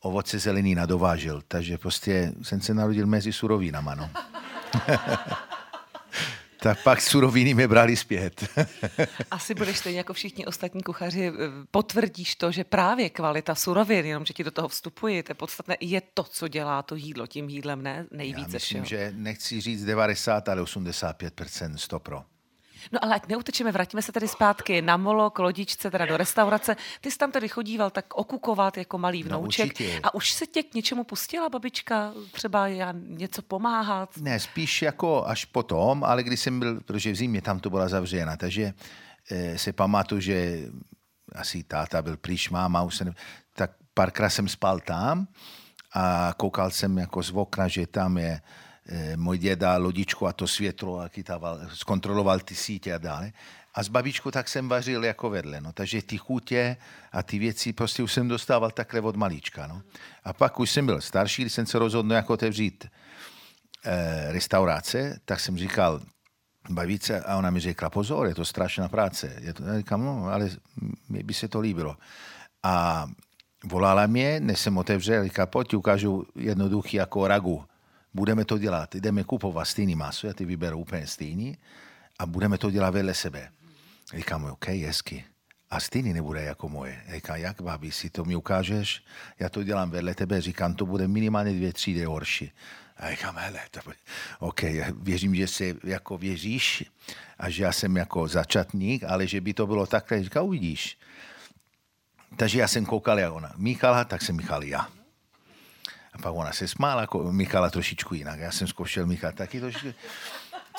Ovoce 0.00 0.38
zelenina 0.38 0.86
dovážel, 0.86 1.42
takže 1.48 1.78
prostě 1.78 2.32
jsem 2.42 2.60
se 2.60 2.74
narodil 2.74 3.06
mezi 3.06 3.32
surovinama. 3.32 3.94
No. 3.94 4.10
tak 6.62 6.82
pak 6.82 7.00
suroviny 7.00 7.54
mě 7.54 7.68
brali 7.68 7.96
zpět. 7.96 8.48
Asi 9.30 9.54
budeš 9.54 9.78
stejně 9.78 9.98
jako 9.98 10.12
všichni 10.12 10.46
ostatní 10.46 10.82
kuchaři, 10.82 11.26
eh, 11.28 11.32
potvrdíš 11.70 12.34
to, 12.36 12.52
že 12.52 12.64
právě 12.64 13.10
kvalita 13.10 13.54
surovin, 13.54 14.06
jenom 14.06 14.24
že 14.26 14.34
ti 14.34 14.44
do 14.44 14.50
toho 14.50 14.68
vstupuje, 14.68 15.22
to 15.22 15.30
je 15.30 15.34
podstatné, 15.34 15.76
je 15.80 16.02
to, 16.14 16.22
co 16.22 16.48
dělá 16.48 16.82
to 16.82 16.94
jídlo. 16.94 17.26
Tím 17.26 17.48
jídlem 17.48 17.82
ne 17.82 18.06
nejvíce 18.10 18.40
Já 18.40 18.46
myslím, 18.46 18.84
všeho. 18.84 19.02
že 19.02 19.12
nechci 19.16 19.60
říct 19.60 19.84
90, 19.84 20.48
ale 20.48 20.62
85% 20.62 21.74
100 21.74 22.00
pro. 22.00 22.24
No 22.92 23.04
ale 23.04 23.14
ať 23.14 23.28
neutečeme, 23.28 23.72
vrátíme 23.72 24.02
se 24.02 24.12
tady 24.12 24.28
zpátky 24.28 24.82
na 24.82 24.96
molo, 24.96 25.30
k 25.30 25.38
lodičce, 25.38 25.90
teda 25.90 26.06
do 26.06 26.16
restaurace. 26.16 26.76
Ty 27.00 27.10
jsi 27.10 27.18
tam 27.18 27.32
tady 27.32 27.48
chodíval 27.48 27.90
tak 27.90 28.14
okukovat 28.14 28.76
jako 28.76 28.98
malý 28.98 29.22
no, 29.22 29.28
vnouček. 29.28 29.80
No, 29.80 29.86
a 30.02 30.14
už 30.14 30.32
se 30.32 30.46
tě 30.46 30.62
k 30.62 30.74
něčemu 30.74 31.04
pustila 31.04 31.48
babička? 31.48 32.12
Třeba 32.32 32.68
já 32.68 32.94
něco 32.96 33.42
pomáhat? 33.42 34.16
Ne, 34.16 34.40
spíš 34.40 34.82
jako 34.82 35.26
až 35.26 35.44
potom, 35.44 36.04
ale 36.04 36.22
když 36.22 36.40
jsem 36.40 36.60
byl, 36.60 36.80
protože 36.80 37.12
v 37.12 37.16
zimě 37.16 37.42
tam 37.42 37.60
to 37.60 37.70
byla 37.70 37.88
zavřena, 37.88 38.36
takže 38.36 38.72
eh, 39.30 39.58
se 39.58 39.72
pamatuju, 39.72 40.20
že 40.20 40.58
asi 41.34 41.62
táta 41.62 42.02
byl 42.02 42.16
pryč, 42.16 42.50
máma 42.50 42.82
už 42.82 42.96
se 42.96 43.04
ne... 43.04 43.12
tak 43.56 43.70
párkrát 43.94 44.30
jsem 44.30 44.48
spal 44.48 44.80
tam 44.80 45.26
a 45.94 46.34
koukal 46.36 46.70
jsem 46.70 46.98
jako 46.98 47.22
z 47.22 47.30
okna, 47.30 47.68
že 47.68 47.86
tam 47.86 48.18
je 48.18 48.40
Eh, 48.40 48.69
můj 49.16 49.38
děda 49.38 49.76
lodičku 49.76 50.26
a 50.26 50.32
to 50.32 50.46
světlo 50.46 50.98
a 50.98 51.08
kytával, 51.08 51.60
zkontroloval 51.74 52.40
ty 52.40 52.54
sítě 52.54 52.94
a 52.94 52.98
dále. 52.98 53.32
A 53.74 53.82
s 53.82 53.88
babičkou 53.88 54.30
tak 54.30 54.48
jsem 54.48 54.68
vařil 54.68 55.04
jako 55.04 55.30
vedle. 55.30 55.60
No. 55.60 55.72
Takže 55.72 56.02
ty 56.02 56.18
chutě 56.18 56.76
a 57.12 57.22
ty 57.22 57.38
věci 57.38 57.72
prostě 57.72 58.02
už 58.02 58.12
jsem 58.12 58.28
dostával 58.28 58.70
takhle 58.70 59.00
od 59.00 59.16
malička. 59.16 59.66
No. 59.66 59.82
A 60.24 60.32
pak 60.32 60.60
už 60.60 60.70
jsem 60.70 60.86
byl 60.86 61.00
starší, 61.00 61.42
když 61.42 61.52
jsem 61.52 61.66
se 61.66 61.78
rozhodl 61.78 62.12
jako 62.12 62.32
otevřít 62.32 62.86
eh, 63.84 64.32
restaurace, 64.32 65.20
tak 65.24 65.40
jsem 65.40 65.58
říkal 65.58 66.00
babice 66.70 67.20
a 67.20 67.36
ona 67.36 67.50
mi 67.50 67.60
řekla, 67.60 67.90
pozor, 67.90 68.26
je 68.26 68.34
to 68.34 68.44
strašná 68.44 68.88
práce. 68.88 69.36
Je 69.40 69.52
to, 69.52 69.64
já 69.64 69.78
říkám, 69.78 70.04
no, 70.04 70.26
ale 70.26 70.50
mi 71.08 71.22
by 71.22 71.34
se 71.34 71.48
to 71.48 71.60
líbilo. 71.60 71.96
A 72.62 73.06
volala 73.64 74.06
mě, 74.06 74.40
než 74.40 74.60
jsem 74.60 74.78
otevřel, 74.78 75.24
říkala, 75.24 75.46
pojď, 75.46 75.74
ukážu 75.74 76.26
jednoduchý 76.34 76.96
jako 76.96 77.28
ragu 77.28 77.64
budeme 78.14 78.44
to 78.44 78.58
dělat, 78.58 78.94
jdeme 78.94 79.24
kupovat 79.24 79.68
stejný 79.68 79.94
maso, 79.94 80.26
já 80.26 80.32
ty 80.32 80.44
vyberu 80.44 80.78
úplně 80.78 81.06
stejný 81.06 81.58
a 82.18 82.26
budeme 82.26 82.58
to 82.58 82.70
dělat 82.70 82.90
vedle 82.90 83.14
sebe. 83.14 83.50
Říkám, 84.14 84.44
OK, 84.44 84.68
hezky. 84.68 85.24
A 85.70 85.80
stejný 85.80 86.12
nebude 86.12 86.42
jako 86.42 86.68
moje. 86.68 87.02
Říká, 87.14 87.36
jak 87.36 87.60
babi, 87.60 87.92
si 87.92 88.10
to 88.10 88.24
mi 88.24 88.36
ukážeš? 88.36 89.04
Já 89.38 89.48
to 89.48 89.62
dělám 89.62 89.90
vedle 89.90 90.14
tebe. 90.14 90.40
Říkám, 90.40 90.74
to 90.74 90.86
bude 90.86 91.08
minimálně 91.08 91.52
dvě 91.52 91.72
třídy 91.72 92.04
horší. 92.04 92.52
A 92.96 93.10
říkám, 93.10 93.36
hele, 93.36 93.60
to 93.70 93.80
bude... 93.84 93.96
OK, 94.38 94.60
věřím, 94.92 95.34
že 95.34 95.46
se 95.46 95.64
jako 95.84 96.18
věříš 96.18 96.84
a 97.38 97.50
že 97.50 97.62
já 97.62 97.72
jsem 97.72 97.96
jako 97.96 98.28
začatník, 98.28 99.04
ale 99.04 99.26
že 99.26 99.40
by 99.40 99.54
to 99.54 99.66
bylo 99.66 99.86
takhle. 99.86 100.24
Říká, 100.24 100.42
uvidíš. 100.42 100.98
Takže 102.36 102.60
já 102.60 102.68
jsem 102.68 102.86
koukal, 102.86 103.18
jak 103.18 103.32
ona 103.32 103.52
míchala, 103.56 104.04
tak 104.04 104.22
jsem 104.22 104.36
míchal 104.36 104.64
já. 104.64 104.88
A 106.12 106.18
pak 106.18 106.34
ona 106.34 106.52
se 106.52 106.68
smála, 106.68 107.00
jako 107.00 107.32
Michala 107.32 107.70
trošičku 107.70 108.14
jinak. 108.14 108.40
Já 108.40 108.52
jsem 108.52 108.66
zkoušel 108.66 109.06
Michal 109.06 109.32
taky 109.32 109.60
trošičku. 109.60 109.88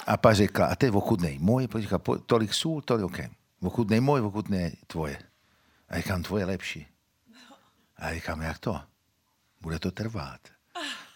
A 0.07 0.17
pak 0.17 0.35
řekla, 0.35 0.65
a 0.65 0.75
to 0.75 0.85
je 0.85 0.91
ochutnej 0.91 1.39
můj, 1.39 1.67
říká, 1.79 2.00
tolik 2.25 2.53
sůl, 2.53 2.81
tolik, 2.81 3.05
OK. 3.05 3.19
Ochutnej 3.61 4.00
můj, 4.00 4.21
ochutnej 4.21 4.75
tvoje. 4.88 5.19
A 5.89 5.97
říkám, 5.97 6.23
tvoje 6.23 6.45
lepší. 6.45 6.88
A 7.97 8.13
říkám, 8.13 8.41
jak 8.41 8.59
to? 8.59 8.81
Bude 9.61 9.79
to 9.79 9.91
trvat. 9.91 10.39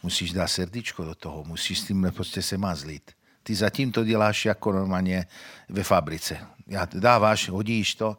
Musíš 0.03 0.33
dát 0.33 0.47
srdíčko 0.47 1.03
do 1.03 1.15
toho, 1.15 1.43
musíš 1.43 1.79
s 1.79 1.87
tím 1.87 2.11
prostě 2.15 2.41
se 2.41 2.57
mazlit. 2.57 3.11
Ty 3.43 3.55
zatím 3.55 3.91
to 3.91 4.03
děláš 4.03 4.45
jako 4.45 4.71
normálně 4.71 5.27
ve 5.69 5.83
fabrice. 5.83 6.47
Já 6.67 6.87
dáváš, 6.93 7.49
hodíš 7.49 7.95
to, 7.95 8.17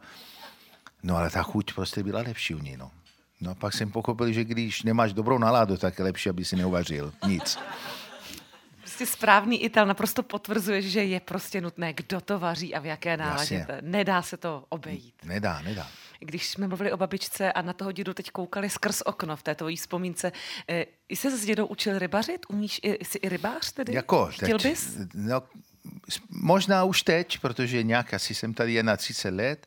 no 1.02 1.16
ale 1.16 1.30
ta 1.30 1.42
chuť 1.42 1.74
prostě 1.74 2.02
byla 2.02 2.20
lepší 2.20 2.54
u 2.54 2.58
ní, 2.58 2.76
no. 2.76 2.90
No 3.40 3.54
pak 3.54 3.74
jsem 3.74 3.90
pochopil, 3.90 4.32
že 4.32 4.44
když 4.44 4.82
nemáš 4.82 5.12
dobrou 5.12 5.38
náladu, 5.38 5.76
tak 5.76 5.98
je 5.98 6.04
lepší, 6.04 6.30
aby 6.30 6.44
si 6.44 6.56
neuvařil 6.56 7.12
nic. 7.26 7.58
Prostě 8.80 9.06
správný 9.06 9.64
Ital 9.64 9.86
naprosto 9.86 10.22
potvrzuje, 10.22 10.82
že 10.82 11.04
je 11.04 11.20
prostě 11.20 11.60
nutné, 11.60 11.92
kdo 11.92 12.20
to 12.20 12.38
vaří 12.38 12.74
a 12.74 12.80
v 12.80 12.86
jaké 12.86 13.16
náladě. 13.16 13.66
Nedá 13.80 14.22
se 14.22 14.36
to 14.36 14.64
obejít. 14.68 15.14
Nedá, 15.24 15.60
nedá. 15.60 15.88
Když 16.20 16.48
jsme 16.48 16.68
mluvili 16.68 16.92
o 16.92 16.96
babičce 16.96 17.52
a 17.52 17.62
na 17.62 17.72
toho 17.72 17.92
dědu 17.92 18.14
teď 18.14 18.30
koukali 18.30 18.70
skrz 18.70 19.00
okno 19.00 19.36
v 19.36 19.42
té 19.42 19.54
tvojí 19.54 19.76
vzpomínce, 19.76 20.32
eh, 20.68 20.86
i 21.08 21.16
se 21.16 21.38
s 21.38 21.44
dědou 21.44 21.66
učil 21.66 21.98
rybařit? 21.98 22.46
Umíš, 22.48 22.80
jsi 22.82 23.18
i 23.18 23.28
rybář 23.28 23.72
tedy? 23.72 23.94
Jako, 23.94 24.26
Chtěl 24.26 24.58
teď, 24.58 24.70
bys? 24.70 24.98
No, 25.14 25.42
možná 26.30 26.84
už 26.84 27.02
teď, 27.02 27.38
protože 27.38 27.82
nějak 27.82 28.14
asi 28.14 28.34
jsem 28.34 28.54
tady 28.54 28.72
jen 28.72 28.86
na 28.86 28.96
30 28.96 29.30
let 29.30 29.66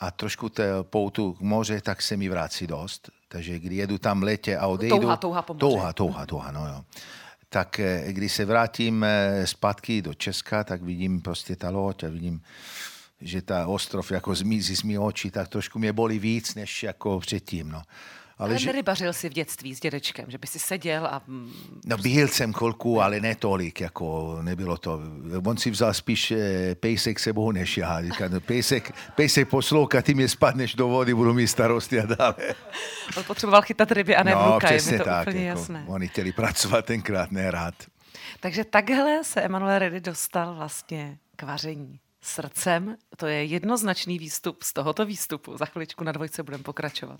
a 0.00 0.10
trošku 0.10 0.48
té 0.48 0.68
poutu 0.82 1.32
k 1.32 1.40
moře, 1.40 1.80
tak 1.80 2.02
se 2.02 2.16
mi 2.16 2.28
vrací 2.28 2.66
dost. 2.66 3.10
Takže 3.28 3.58
když 3.58 3.78
jedu 3.78 3.98
tam 3.98 4.22
letě 4.22 4.56
a 4.56 4.66
odejdu... 4.66 4.98
Touha, 4.98 5.16
touha 5.16 5.42
po 5.42 5.54
moře. 5.54 5.60
Touha, 5.60 5.92
touha, 5.92 6.26
touha, 6.26 6.50
no 6.50 6.66
jo. 6.66 6.84
Tak 7.48 7.80
eh, 7.80 8.04
když 8.12 8.32
se 8.32 8.44
vrátím 8.44 9.04
eh, 9.04 9.46
zpátky 9.46 10.02
do 10.02 10.14
Česka, 10.14 10.64
tak 10.64 10.82
vidím 10.82 11.22
prostě 11.22 11.56
ta 11.56 11.70
loď 11.70 12.04
a 12.04 12.08
vidím 12.08 12.42
že 13.20 13.42
ta 13.42 13.66
ostrov 13.66 14.12
jako 14.12 14.34
zmizí 14.34 14.76
z 14.76 14.82
mých 14.82 15.00
očí, 15.00 15.30
tak 15.30 15.48
trošku 15.48 15.78
mě 15.78 15.92
bolí 15.92 16.18
víc, 16.18 16.54
než 16.54 16.82
jako 16.82 17.20
předtím. 17.20 17.68
No. 17.68 17.82
Ale, 18.38 18.50
ale 18.50 18.58
že... 18.58 18.66
nerybařil 18.66 19.12
jsi 19.12 19.28
v 19.28 19.32
dětství 19.32 19.74
s 19.74 19.80
dědečkem, 19.80 20.24
že 20.28 20.38
by 20.38 20.46
si 20.46 20.58
seděl 20.58 21.06
a... 21.06 21.22
No 21.86 21.96
byl 21.98 22.28
jsem 22.28 22.52
chvilku, 22.52 23.02
ale 23.02 23.20
ne 23.20 23.34
tolik, 23.34 23.80
jako 23.80 24.38
nebylo 24.42 24.76
to. 24.76 25.00
On 25.46 25.56
si 25.56 25.70
vzal 25.70 25.94
spíš 25.94 26.30
eh, 26.30 26.74
pejsek 26.74 27.18
sebou 27.18 27.52
než 27.52 27.76
já. 27.76 28.02
Říká, 28.02 28.28
no, 28.28 28.40
pejsek, 28.40 28.92
pejsek 29.14 29.48
poslouchá, 29.48 30.02
ty 30.02 30.14
mě 30.14 30.28
spadneš 30.28 30.74
do 30.74 30.88
vody, 30.88 31.14
budu 31.14 31.34
mít 31.34 31.48
starosti 31.48 32.00
a 32.00 32.06
dále. 32.06 32.34
On 33.16 33.24
potřeboval 33.24 33.62
chytat 33.62 33.92
ryby 33.92 34.16
a 34.16 34.22
ne 34.22 34.34
no, 34.34 34.52
ruka, 34.52 34.72
je 34.72 34.82
mi 34.82 34.98
to 34.98 35.04
tak, 35.04 35.28
úplně 35.28 35.44
jako, 35.44 35.60
jasné. 35.60 35.84
Oni 35.88 36.08
chtěli 36.08 36.32
pracovat 36.32 36.84
tenkrát, 36.84 37.32
ne 37.32 37.50
rád. 37.50 37.74
Takže 38.40 38.64
takhle 38.64 39.24
se 39.24 39.40
Emanuel 39.40 39.78
Redy 39.78 40.00
dostal 40.00 40.54
vlastně 40.54 41.18
k 41.36 41.42
vaření 41.42 42.00
srdcem. 42.20 42.96
To 43.16 43.26
je 43.26 43.44
jednoznačný 43.44 44.18
výstup 44.18 44.62
z 44.62 44.72
tohoto 44.72 45.06
výstupu. 45.06 45.56
Za 45.56 45.64
chviličku 45.64 46.04
na 46.04 46.12
dvojce 46.12 46.42
budeme 46.42 46.64
pokračovat. 46.64 47.18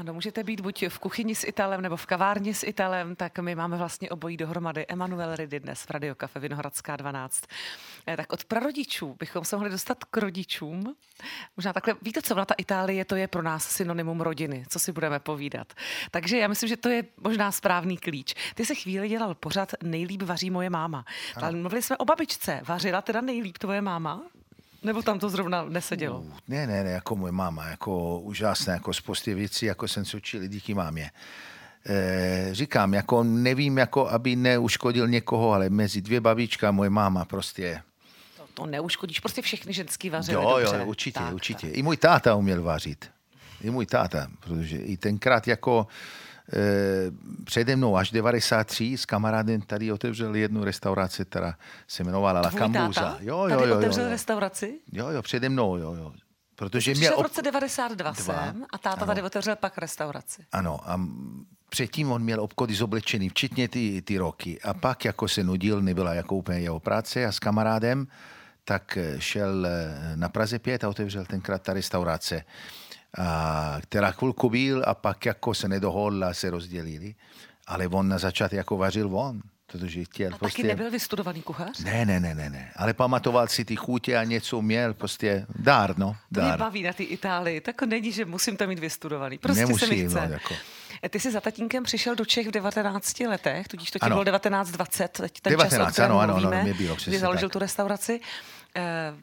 Ano, 0.00 0.14
můžete 0.14 0.44
být 0.44 0.60
buď 0.60 0.84
v 0.88 0.98
kuchyni 0.98 1.34
s 1.34 1.44
Italem 1.44 1.80
nebo 1.80 1.96
v 1.96 2.06
kavárně 2.06 2.54
s 2.54 2.62
Italem, 2.62 3.16
tak 3.16 3.38
my 3.38 3.54
máme 3.54 3.76
vlastně 3.76 4.10
obojí 4.10 4.36
dohromady. 4.36 4.86
Emanuel 4.88 5.36
Ridy 5.36 5.60
dnes 5.60 5.82
v 5.82 5.90
Radio 5.90 6.14
Cafe 6.14 6.40
Vinohradská 6.40 6.96
12. 6.96 7.44
Eh, 8.06 8.16
tak 8.16 8.32
od 8.32 8.44
prarodičů 8.44 9.16
bychom 9.18 9.44
se 9.44 9.56
mohli 9.56 9.70
dostat 9.70 10.04
k 10.04 10.16
rodičům. 10.16 10.96
Možná 11.56 11.72
takhle, 11.72 11.94
víte 12.02 12.22
co, 12.22 12.34
ta 12.34 12.54
Itálie, 12.58 13.04
to 13.04 13.16
je 13.16 13.28
pro 13.28 13.42
nás 13.42 13.68
synonymum 13.68 14.20
rodiny, 14.20 14.64
co 14.68 14.78
si 14.78 14.92
budeme 14.92 15.18
povídat. 15.18 15.72
Takže 16.10 16.38
já 16.38 16.48
myslím, 16.48 16.68
že 16.68 16.76
to 16.76 16.88
je 16.88 17.04
možná 17.20 17.52
správný 17.52 17.96
klíč. 17.96 18.34
Ty 18.54 18.66
se 18.66 18.74
chvíli 18.74 19.08
dělal 19.08 19.34
pořád 19.34 19.72
nejlíp 19.82 20.22
vaří 20.22 20.50
moje 20.50 20.70
máma. 20.70 21.04
Ale 21.36 21.52
mluvili 21.52 21.82
jsme 21.82 21.96
o 21.96 22.04
babičce. 22.04 22.60
Vařila 22.64 23.02
teda 23.02 23.20
nejlíp 23.20 23.58
tvoje 23.58 23.80
máma? 23.80 24.22
Nebo 24.82 25.02
tam 25.02 25.18
to 25.18 25.28
zrovna 25.28 25.64
nesedělo? 25.64 26.20
Uh, 26.20 26.32
ne, 26.48 26.66
ne, 26.66 26.84
ne, 26.84 26.90
jako 26.90 27.16
moje 27.16 27.32
máma, 27.32 27.66
jako 27.66 28.20
úžasné, 28.20 28.72
jako 28.72 28.94
spousty 28.94 29.34
věcí, 29.34 29.66
jako 29.66 29.88
jsem 29.88 30.04
se 30.04 30.16
učil 30.16 30.46
díky 30.46 30.74
mámě. 30.74 31.10
E, 31.86 32.48
říkám, 32.52 32.94
jako 32.94 33.24
nevím, 33.24 33.78
jako 33.78 34.08
aby 34.08 34.36
neuškodil 34.36 35.08
někoho, 35.08 35.52
ale 35.52 35.70
mezi 35.70 36.00
dvě 36.00 36.20
babička 36.20 36.70
moje 36.70 36.90
máma 36.90 37.24
prostě 37.24 37.82
to, 38.36 38.42
to 38.54 38.66
neuškodíš, 38.66 39.20
prostě 39.20 39.42
všechny 39.42 39.72
ženský 39.72 40.10
vařily 40.10 40.34
Jo, 40.34 40.58
dobře. 40.60 40.76
jo, 40.76 40.84
určitě, 40.86 41.20
tak, 41.20 41.34
určitě. 41.34 41.66
Tak. 41.66 41.76
I 41.76 41.82
můj 41.82 41.96
táta 41.96 42.34
uměl 42.34 42.62
vařit. 42.62 43.10
I 43.60 43.70
můj 43.70 43.86
táta, 43.86 44.26
protože 44.40 44.76
i 44.76 44.96
tenkrát 44.96 45.48
jako 45.48 45.86
přede 47.44 47.76
mnou 47.76 47.96
až 47.96 48.10
93 48.10 48.96
s 48.96 49.06
kamarádem 49.06 49.60
tady 49.60 49.92
otevřel 49.92 50.34
jednu 50.34 50.64
restauraci, 50.64 51.24
která 51.24 51.54
se 51.88 52.02
jmenovala 52.02 52.40
La 52.40 52.50
Cambuza. 52.50 53.16
Jo, 53.20 53.46
jo, 53.48 53.58
tady 53.58 53.70
jo, 53.70 53.78
otevřel 53.78 54.04
jo, 54.04 54.10
restauraci? 54.10 54.80
Jo, 54.92 55.08
jo, 55.08 55.22
přede 55.22 55.48
mnou, 55.48 55.76
jo, 55.76 55.94
jo. 55.94 56.12
Protože 56.56 56.94
měl... 56.94 57.16
v 57.16 57.22
roce 57.22 57.42
92 57.42 58.10
dva, 58.10 58.14
jsem 58.14 58.64
a 58.70 58.78
táta 58.78 58.96
ano. 58.96 59.06
tady 59.06 59.22
otevřel 59.22 59.56
pak 59.56 59.78
restauraci. 59.78 60.42
Ano, 60.52 60.80
a 60.90 61.00
předtím 61.68 62.12
on 62.12 62.22
měl 62.22 62.40
obchody 62.40 62.74
zoblečený, 62.74 63.28
včetně 63.28 63.68
ty, 63.68 64.02
ty 64.02 64.18
roky. 64.18 64.60
A 64.60 64.74
pak 64.74 65.04
jako 65.04 65.28
se 65.28 65.44
nudil, 65.44 65.82
nebyla 65.82 66.14
jako 66.14 66.36
úplně 66.36 66.58
jeho 66.58 66.80
práce 66.80 67.26
a 67.26 67.32
s 67.32 67.38
kamarádem, 67.38 68.06
tak 68.64 68.98
šel 69.18 69.66
eh, 69.66 70.16
na 70.16 70.28
Praze 70.28 70.58
5 70.58 70.84
a 70.84 70.88
otevřel 70.88 71.24
tenkrát 71.24 71.62
ta 71.62 71.72
restaurace 71.72 72.44
která 73.80 74.10
chvilku 74.12 74.50
byl 74.50 74.84
a 74.86 74.94
pak 74.94 75.26
jako 75.26 75.54
se 75.54 75.68
nedohodla 75.68 76.28
a 76.28 76.34
se 76.34 76.50
rozdělili. 76.50 77.14
Ale 77.66 77.88
on 77.88 78.08
na 78.08 78.18
začátku 78.18 78.56
jako 78.56 78.76
vařil 78.76 79.16
on. 79.16 79.40
Protože 79.72 80.04
chtěl 80.04 80.34
a 80.34 80.38
prostě... 80.38 80.62
taky 80.62 80.68
nebyl 80.68 80.90
vystudovaný 80.90 81.42
kuchař? 81.42 81.78
Ne, 81.84 82.04
ne, 82.06 82.20
ne, 82.20 82.34
ne, 82.34 82.50
ne. 82.50 82.72
Ale 82.76 82.94
pamatoval 82.94 83.48
si 83.48 83.64
ty 83.64 83.76
chutě 83.76 84.16
a 84.16 84.24
něco 84.24 84.62
měl, 84.62 84.94
prostě 84.94 85.46
dár, 85.58 85.98
no. 85.98 86.16
Dár. 86.30 86.44
To 86.44 86.48
mě 86.48 86.56
baví 86.56 86.82
na 86.82 86.92
ty 86.92 87.02
Itálii. 87.02 87.60
Tak 87.60 87.82
není, 87.82 88.12
že 88.12 88.24
musím 88.24 88.56
tam 88.56 88.68
mít 88.68 88.78
vystudovaný. 88.78 89.38
Prostě 89.38 89.60
Nemusí, 89.60 89.86
se 89.86 89.94
mi 89.94 90.08
chce. 90.08 90.28
No, 90.28 90.32
jako. 90.32 90.54
Ty 91.10 91.20
jsi 91.20 91.32
za 91.32 91.40
tatínkem 91.40 91.82
přišel 91.82 92.14
do 92.14 92.24
Čech 92.24 92.48
v 92.48 92.50
19 92.50 93.20
letech, 93.20 93.68
tudíž 93.68 93.90
to 93.90 93.98
ti 93.98 94.08
bylo 94.08 94.24
1920, 94.24 95.08
teď 95.08 95.40
ten 95.40 95.50
19, 95.50 95.94
čas, 95.94 95.98
o 95.98 96.02
ano, 96.02 96.20
ano, 96.20 96.34
ano, 96.34 96.62
mě 96.62 96.74
bylo, 96.74 96.96
kdy 97.06 97.18
založil 97.18 97.48
tak. 97.48 97.52
tu 97.52 97.58
restauraci. 97.58 98.20
Eh, 98.76 99.14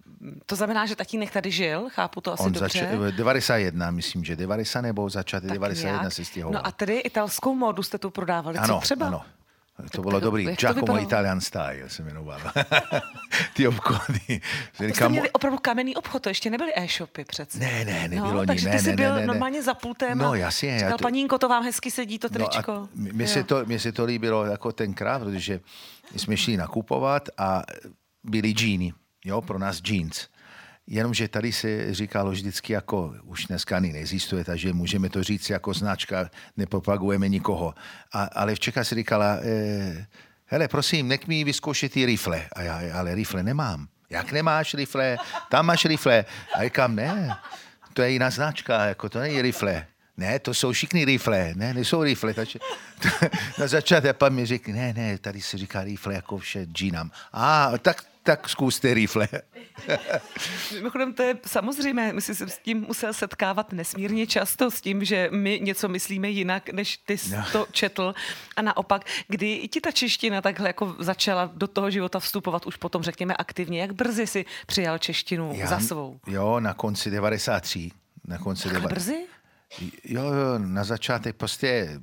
to 0.45 0.55
znamená, 0.55 0.85
že 0.85 0.95
tatínek 0.95 1.31
tady 1.31 1.51
žil, 1.51 1.87
chápu 1.89 2.21
to 2.21 2.33
asi 2.33 2.43
On 2.43 2.51
dobře. 2.51 2.89
Zač- 2.91 3.15
91, 3.15 3.91
myslím, 3.91 4.23
že 4.23 4.35
90 4.35 4.81
nebo 4.81 5.09
začátek 5.09 5.51
91 5.51 6.01
nějak. 6.01 6.13
se 6.13 6.25
stěhoval. 6.25 6.53
No 6.53 6.67
a 6.67 6.71
tedy 6.71 6.97
italskou 6.97 7.55
módu 7.55 7.83
jste 7.83 7.97
tu 7.97 8.09
prodávali, 8.09 8.57
ano, 8.57 8.75
co 8.75 8.81
třeba? 8.81 9.07
Ano, 9.07 9.23
to 9.91 10.01
bylo 10.01 10.19
dobrý. 10.19 10.45
Giacomo 10.45 11.01
Italian 11.01 11.41
Style 11.41 11.89
se 11.89 12.03
jmenoval. 12.03 12.39
Ty 13.53 13.67
obchody. 13.67 14.41
To 14.77 14.83
jste 14.83 15.09
měli 15.09 15.31
opravdu 15.31 15.57
kamenný 15.57 15.95
obchod, 15.95 16.23
to 16.23 16.29
ještě 16.29 16.49
nebyly 16.49 16.71
e-shopy 16.75 17.25
přece. 17.25 17.59
Ne, 17.59 17.85
ne, 17.85 18.07
nebylo 18.07 18.33
no, 18.33 18.41
ni, 18.41 18.47
Takže 18.47 18.65
ty 18.65 18.71
ne, 18.71 18.79
jsi 18.79 18.89
ne, 18.89 18.95
byl 18.95 19.13
ne, 19.13 19.19
ne, 19.19 19.27
normálně 19.27 19.63
za 19.63 19.73
pultem 19.73 20.17
no, 20.17 20.35
jasně, 20.35 20.79
říkal, 20.79 20.97
to... 20.97 21.03
panínko, 21.03 21.37
to 21.37 21.49
vám 21.49 21.63
hezky 21.63 21.91
sedí, 21.91 22.19
to 22.19 22.29
tričko. 22.29 22.71
No 22.71 22.87
mně, 22.95 23.27
se 23.27 23.43
to, 23.43 23.65
mně 23.65 23.79
se 23.79 23.91
to 23.91 24.05
líbilo 24.05 24.45
jako 24.45 24.71
tenkrát, 24.71 25.19
protože 25.19 25.59
jsme 26.15 26.37
šli 26.37 26.57
nakupovat 26.57 27.29
a 27.37 27.63
byly 28.23 28.51
džíny 28.51 28.93
jo, 29.27 29.41
pro 29.41 29.59
nás 29.59 29.81
jeans. 29.87 30.27
Jenomže 30.87 31.27
tady 31.27 31.51
se 31.51 31.93
říkalo 31.93 32.31
vždycky 32.31 32.73
jako, 32.73 33.13
už 33.23 33.45
dneska 33.45 33.75
ani 33.75 33.93
neexistuje, 33.93 34.43
takže 34.43 34.73
můžeme 34.73 35.09
to 35.09 35.23
říct 35.23 35.49
jako 35.49 35.73
značka, 35.73 36.29
nepropagujeme 36.57 37.29
nikoho. 37.29 37.73
A, 38.13 38.23
ale 38.23 38.55
v 38.55 38.59
Čechách 38.59 38.87
se 38.87 38.95
říkala, 38.95 39.37
eh, 39.41 40.05
hele, 40.45 40.67
prosím, 40.67 41.07
nech 41.07 41.27
mi 41.27 41.43
vyzkoušet 41.43 41.91
ty 41.91 42.05
rifle. 42.05 42.47
A 42.55 42.61
já, 42.61 42.99
ale 42.99 43.15
rifle 43.15 43.43
nemám. 43.43 43.87
Jak 44.09 44.31
nemáš 44.31 44.73
rifle? 44.73 45.17
Tam 45.49 45.65
máš 45.65 45.85
rifle. 45.85 46.25
A 46.55 46.63
říkám, 46.63 46.95
ne, 46.95 47.37
to 47.93 48.01
je 48.01 48.09
jiná 48.09 48.29
značka, 48.29 48.85
jako 48.85 49.09
to 49.09 49.19
není 49.19 49.41
rifle. 49.41 49.87
Ne, 50.17 50.39
to 50.39 50.53
jsou 50.53 50.71
všichni 50.71 51.05
rifle. 51.05 51.53
Ne, 51.55 51.73
nejsou 51.73 52.03
rifle. 52.03 52.33
Takže, 52.33 52.59
na 53.59 53.67
začátku 53.67 54.09
pan 54.13 54.33
mi 54.33 54.45
řekl, 54.45 54.71
ne, 54.71 54.93
ne, 54.93 55.17
tady 55.17 55.41
se 55.41 55.57
říká 55.57 55.83
rifle 55.83 56.13
jako 56.13 56.37
vše 56.37 56.65
džínám. 56.65 57.11
A 57.33 57.71
tak 57.77 58.03
tak 58.27 58.49
zkuste 58.49 58.93
rifle. 58.93 59.27
Mimochodem, 60.73 61.13
to 61.13 61.23
je 61.23 61.37
samozřejmě, 61.45 62.13
my 62.13 62.21
jsi 62.21 62.35
se 62.35 62.47
s 62.47 62.59
tím 62.59 62.81
musel 62.81 63.13
setkávat 63.13 63.71
nesmírně 63.71 64.27
často, 64.27 64.71
s 64.71 64.81
tím, 64.81 65.05
že 65.05 65.29
my 65.31 65.59
něco 65.63 65.87
myslíme 65.87 66.29
jinak, 66.29 66.69
než 66.69 66.97
ty 66.97 67.17
jsi 67.17 67.35
no. 67.35 67.45
to 67.51 67.67
četl. 67.71 68.13
A 68.55 68.61
naopak, 68.61 69.05
kdy 69.27 69.53
i 69.53 69.67
ti 69.67 69.81
ta 69.81 69.91
čeština 69.91 70.41
takhle 70.41 70.69
jako 70.69 70.95
začala 70.99 71.51
do 71.53 71.67
toho 71.67 71.91
života 71.91 72.19
vstupovat 72.19 72.67
už 72.67 72.75
potom, 72.75 73.03
řekněme, 73.03 73.33
aktivně, 73.33 73.81
jak 73.81 73.93
brzy 73.93 74.27
si 74.27 74.45
přijal 74.65 74.97
češtinu 74.97 75.51
Já, 75.55 75.67
za 75.67 75.79
svou? 75.79 76.19
Jo, 76.27 76.59
na 76.59 76.73
konci 76.73 77.11
93. 77.11 77.91
Na 78.27 78.37
konci 78.37 78.63
Takhle 78.63 78.81
90... 78.81 78.93
brzy? 78.93 79.36
Jo, 80.03 80.23
jo, 80.23 80.57
na 80.57 80.83
začátek 80.83 81.35
prostě... 81.35 81.99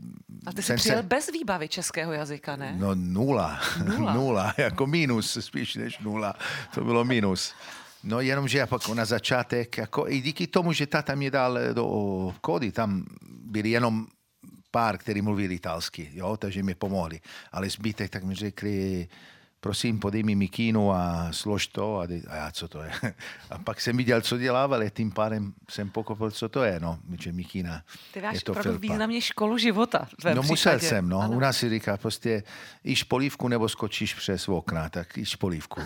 A 0.46 0.52
ty 0.52 0.62
jsi 0.62 0.74
přijel 0.74 0.98
se... 0.98 1.02
bez 1.02 1.30
výbavy 1.32 1.68
českého 1.68 2.12
jazyka, 2.12 2.56
ne? 2.56 2.74
No 2.78 2.94
nula. 2.94 3.60
Nula. 3.84 4.12
nula, 4.14 4.54
jako 4.56 4.86
minus 4.86 5.38
spíš 5.40 5.74
než 5.74 5.98
nula. 5.98 6.34
To 6.74 6.84
bylo 6.84 7.04
minus. 7.04 7.54
No 8.02 8.20
jenom, 8.20 8.48
že 8.48 8.66
pak 8.66 8.88
na 8.88 9.04
začátek, 9.04 9.78
jako 9.78 10.08
i 10.08 10.20
díky 10.20 10.46
tomu, 10.46 10.72
že 10.72 10.86
tata 10.86 11.14
mě 11.14 11.30
dal 11.30 11.58
do 11.72 12.34
kody, 12.40 12.72
tam 12.72 13.04
byli 13.22 13.70
jenom 13.70 14.06
pár, 14.70 14.98
kteří 14.98 15.22
mluvili 15.22 15.54
italsky, 15.54 16.10
jo, 16.12 16.36
takže 16.36 16.62
mi 16.62 16.74
pomohli. 16.74 17.20
Ale 17.52 17.70
zbytek 17.70 18.10
tak 18.10 18.24
mi 18.24 18.34
řekli, 18.34 19.08
prosím, 19.64 19.98
podej 19.98 20.22
mi 20.22 20.34
mikínu 20.34 20.92
a 20.92 21.28
slož 21.32 21.66
to. 21.66 21.98
A, 22.00 22.04
a 22.04 22.36
já, 22.36 22.50
co 22.52 22.68
to 22.68 22.82
je? 22.82 22.92
A 23.50 23.58
pak 23.58 23.80
jsem 23.80 23.96
viděl, 23.96 24.20
co 24.20 24.38
dělával, 24.38 24.74
ale 24.74 24.90
tím 24.90 25.12
pádem 25.12 25.52
jsem 25.70 25.90
pokopil, 25.90 26.30
co 26.30 26.48
to 26.48 26.62
je, 26.62 26.80
no, 26.80 26.98
že 27.20 27.32
mikína. 27.32 27.82
Ty 28.12 28.20
máš 28.20 28.34
je 28.34 28.40
to 28.40 28.52
opravdu 28.52 28.78
významně 28.78 29.20
školu 29.20 29.58
života. 29.58 29.98
No 30.00 30.06
případě. 30.08 30.48
musel 30.48 30.78
jsem, 30.78 31.08
no. 31.08 31.20
Ano. 31.20 31.36
U 31.36 31.40
nás 31.40 31.56
si 31.56 31.70
říká 31.70 31.96
prostě, 31.96 32.42
již 32.84 33.02
polívku 33.02 33.48
nebo 33.48 33.68
skočíš 33.68 34.14
přes 34.14 34.48
okna, 34.48 34.88
tak 34.88 35.16
již 35.16 35.36
polívku. 35.36 35.80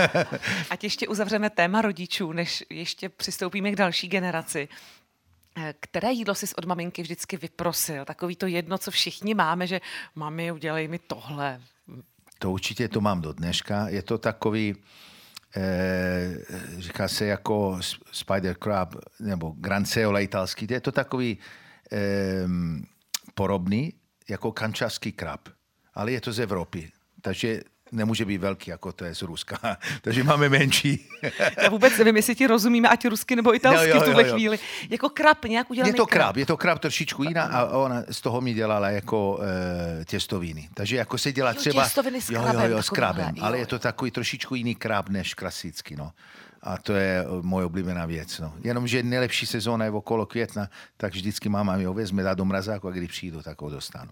Ať 0.70 0.84
ještě 0.84 1.08
uzavřeme 1.08 1.50
téma 1.50 1.82
rodičů, 1.82 2.32
než 2.32 2.64
ještě 2.70 3.08
přistoupíme 3.08 3.70
k 3.70 3.76
další 3.76 4.08
generaci. 4.08 4.68
Které 5.80 6.12
jídlo 6.12 6.34
jsi 6.34 6.46
od 6.56 6.64
maminky 6.64 7.02
vždycky 7.02 7.36
vyprosil? 7.36 8.04
Takový 8.04 8.36
to 8.36 8.46
jedno, 8.46 8.78
co 8.78 8.90
všichni 8.90 9.34
máme, 9.34 9.66
že 9.66 9.80
mami, 10.14 10.52
udělej 10.52 10.88
mi 10.88 10.98
tohle. 10.98 11.60
To 12.38 12.50
určitě 12.50 12.88
to 12.88 13.00
mám 13.00 13.20
do 13.20 13.32
dneška. 13.32 13.88
Je 13.88 14.02
to 14.02 14.18
takový, 14.18 14.74
eh, 15.56 16.36
říká 16.78 17.08
se 17.08 17.26
jako 17.26 17.78
spider 18.12 18.56
crab 18.62 18.94
nebo 19.20 19.54
granceola 19.58 20.20
italský. 20.20 20.66
Je 20.70 20.80
to 20.80 20.92
takový 20.92 21.38
eh, 21.92 22.48
podobný 23.34 23.92
jako 24.28 24.52
kančarský 24.52 25.12
krab, 25.12 25.48
ale 25.94 26.12
je 26.12 26.20
to 26.20 26.32
z 26.32 26.38
Evropy. 26.40 26.92
Takže 27.20 27.62
nemůže 27.92 28.24
být 28.24 28.38
velký, 28.38 28.70
jako 28.70 28.92
to 28.92 29.04
je 29.04 29.14
z 29.14 29.22
Ruska. 29.22 29.58
Takže 30.02 30.24
máme 30.24 30.48
menší. 30.48 31.08
Já 31.62 31.70
vůbec 31.70 31.98
nevím, 31.98 32.16
jestli 32.16 32.34
ti 32.34 32.46
rozumíme, 32.46 32.88
ať 32.88 33.06
rusky 33.06 33.36
nebo 33.36 33.54
italsky 33.54 33.88
jo, 33.88 33.94
jo, 33.94 34.00
v 34.00 34.04
tuhle 34.04 34.22
jo, 34.22 34.28
jo. 34.28 34.34
chvíli. 34.34 34.58
Jako 34.90 35.08
krab 35.08 35.44
nějak 35.44 35.70
udělaný 35.70 35.90
Je 35.90 35.94
to 35.94 36.06
krab, 36.06 36.36
je 36.36 36.46
to 36.46 36.56
krab 36.56 36.78
trošičku 36.78 37.22
jiná 37.22 37.44
a 37.44 37.66
ona 37.66 38.02
z 38.10 38.20
toho 38.20 38.40
mi 38.40 38.54
dělala 38.54 38.90
jako 38.90 39.40
e, 40.00 40.04
těstoviny. 40.04 40.68
Takže 40.74 40.96
jako 40.96 41.18
se 41.18 41.32
dělá 41.32 41.54
třeba... 41.54 41.84
Těstoviny 41.84 42.20
s 42.20 42.26
krabem. 42.26 42.54
Jo, 42.54 42.60
jo, 42.60 42.76
jo, 42.76 42.82
s 42.82 42.90
krabem, 42.90 43.34
jo. 43.36 43.44
ale 43.44 43.58
je 43.58 43.66
to 43.66 43.78
takový 43.78 44.10
trošičku 44.10 44.54
jiný 44.54 44.74
krab 44.74 45.08
než 45.08 45.34
klasický, 45.34 45.96
no. 45.96 46.12
A 46.62 46.78
to 46.78 46.92
je 46.92 47.24
moje 47.42 47.66
oblíbená 47.66 48.06
věc. 48.06 48.38
No. 48.38 48.54
Jenomže 48.64 49.02
nejlepší 49.02 49.46
sezóna 49.46 49.84
je 49.84 49.90
okolo 49.90 50.26
května, 50.26 50.68
tak 50.96 51.12
vždycky 51.12 51.48
máma 51.48 51.76
mi 51.76 51.84
ho 51.84 51.94
vezme, 51.94 52.22
dá 52.22 52.34
do 52.34 52.44
mrazáku 52.44 52.88
a 52.88 52.90
když 52.90 53.10
přijdu, 53.10 53.42
tak 53.42 53.62
ho 53.62 53.70
dostanu 53.70 54.10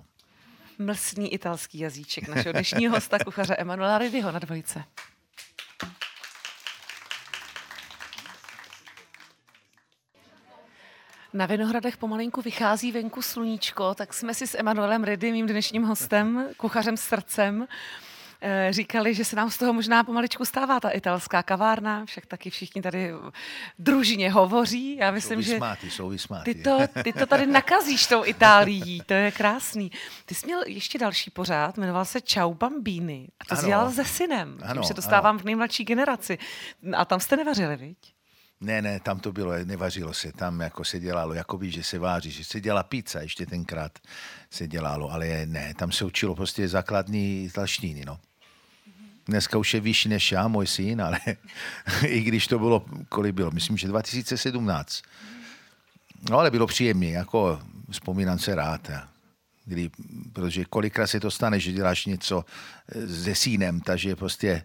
mlsný 0.78 1.32
italský 1.32 1.78
jazyček 1.78 2.28
našeho 2.28 2.52
dnešního 2.52 2.94
hosta, 2.94 3.18
kuchaře 3.18 3.56
Emanuela 3.56 3.98
Riviho 3.98 4.32
na 4.32 4.38
dvojice. 4.38 4.84
Na 11.32 11.46
Vinohradech 11.46 11.96
pomalinku 11.96 12.42
vychází 12.42 12.92
venku 12.92 13.22
sluníčko, 13.22 13.94
tak 13.94 14.14
jsme 14.14 14.34
si 14.34 14.46
s 14.46 14.58
Emanuelem 14.58 15.04
Ridy, 15.04 15.32
mým 15.32 15.46
dnešním 15.46 15.82
hostem, 15.82 16.48
kuchařem 16.56 16.96
srdcem, 16.96 17.66
říkali, 18.70 19.14
že 19.14 19.24
se 19.24 19.36
nám 19.36 19.50
z 19.50 19.58
toho 19.58 19.72
možná 19.72 20.04
pomaličku 20.04 20.44
stává 20.44 20.80
ta 20.80 20.90
italská 20.90 21.42
kavárna, 21.42 22.04
však 22.04 22.26
taky 22.26 22.50
všichni 22.50 22.82
tady 22.82 23.12
družině 23.78 24.30
hovoří. 24.30 24.96
Já 24.96 25.10
myslím, 25.10 25.42
jsou 25.42 25.48
že 25.48 25.54
jsou. 25.54 25.60
Ty, 26.44 26.54
to, 26.54 26.78
ty 27.04 27.12
to 27.12 27.26
tady 27.26 27.46
nakazíš 27.46 28.06
tou 28.06 28.24
Itálií, 28.24 29.02
to 29.06 29.14
je 29.14 29.30
krásný. 29.30 29.90
Ty 30.24 30.34
jsi 30.34 30.46
měl 30.46 30.62
ještě 30.66 30.98
další 30.98 31.30
pořád, 31.30 31.78
jmenoval 31.78 32.04
se 32.04 32.20
Ciao 32.20 32.54
Bambini 32.54 33.28
a 33.40 33.44
to 33.44 33.52
ano. 33.52 33.60
jsi 33.60 33.66
dělal 33.66 33.90
se 33.90 34.04
synem, 34.04 34.58
ano, 34.62 34.72
tím 34.72 34.88
se 34.88 34.94
dostávám 34.94 35.34
ano. 35.34 35.38
v 35.38 35.44
nejmladší 35.44 35.84
generaci. 35.84 36.38
A 36.96 37.04
tam 37.04 37.20
jste 37.20 37.36
nevařili, 37.36 37.76
viď? 37.76 38.15
Ne, 38.60 38.82
ne, 38.82 39.00
tam 39.00 39.20
to 39.20 39.32
bylo, 39.32 39.52
nevařilo 39.64 40.14
se, 40.14 40.32
tam 40.32 40.60
jako 40.60 40.84
se 40.84 41.00
dělalo, 41.00 41.34
jakoby, 41.34 41.70
že 41.70 41.82
se 41.82 41.98
váří, 41.98 42.30
že 42.30 42.44
se 42.44 42.60
dělá 42.60 42.82
pizza, 42.82 43.20
ještě 43.20 43.46
tenkrát 43.46 43.98
se 44.50 44.68
dělalo, 44.68 45.12
ale 45.12 45.46
ne, 45.46 45.74
tam 45.74 45.92
se 45.92 46.04
učilo 46.04 46.34
prostě 46.34 46.68
základní 46.68 47.44
italštiny, 47.44 48.04
no. 48.04 48.20
Dneska 49.26 49.58
už 49.58 49.74
je 49.74 49.80
vyšší 49.80 50.08
než 50.08 50.32
já, 50.32 50.48
můj 50.48 50.66
syn, 50.66 51.02
ale 51.02 51.18
i 52.06 52.20
když 52.20 52.46
to 52.46 52.58
bylo, 52.58 52.84
kolik 53.08 53.34
bylo, 53.34 53.50
myslím, 53.50 53.76
že 53.76 53.88
2017. 53.88 55.02
No 56.30 56.38
ale 56.38 56.50
bylo 56.50 56.66
příjemné, 56.66 57.06
jako 57.06 57.60
vzpomínám 57.90 58.38
se 58.38 58.54
rád. 58.54 58.90
Kdy, 59.64 59.90
protože 60.32 60.64
kolikrát 60.64 61.06
se 61.06 61.20
to 61.20 61.30
stane, 61.30 61.60
že 61.60 61.72
děláš 61.72 62.06
něco 62.06 62.44
se 63.22 63.34
sínem, 63.34 63.80
takže 63.80 64.16
prostě 64.16 64.64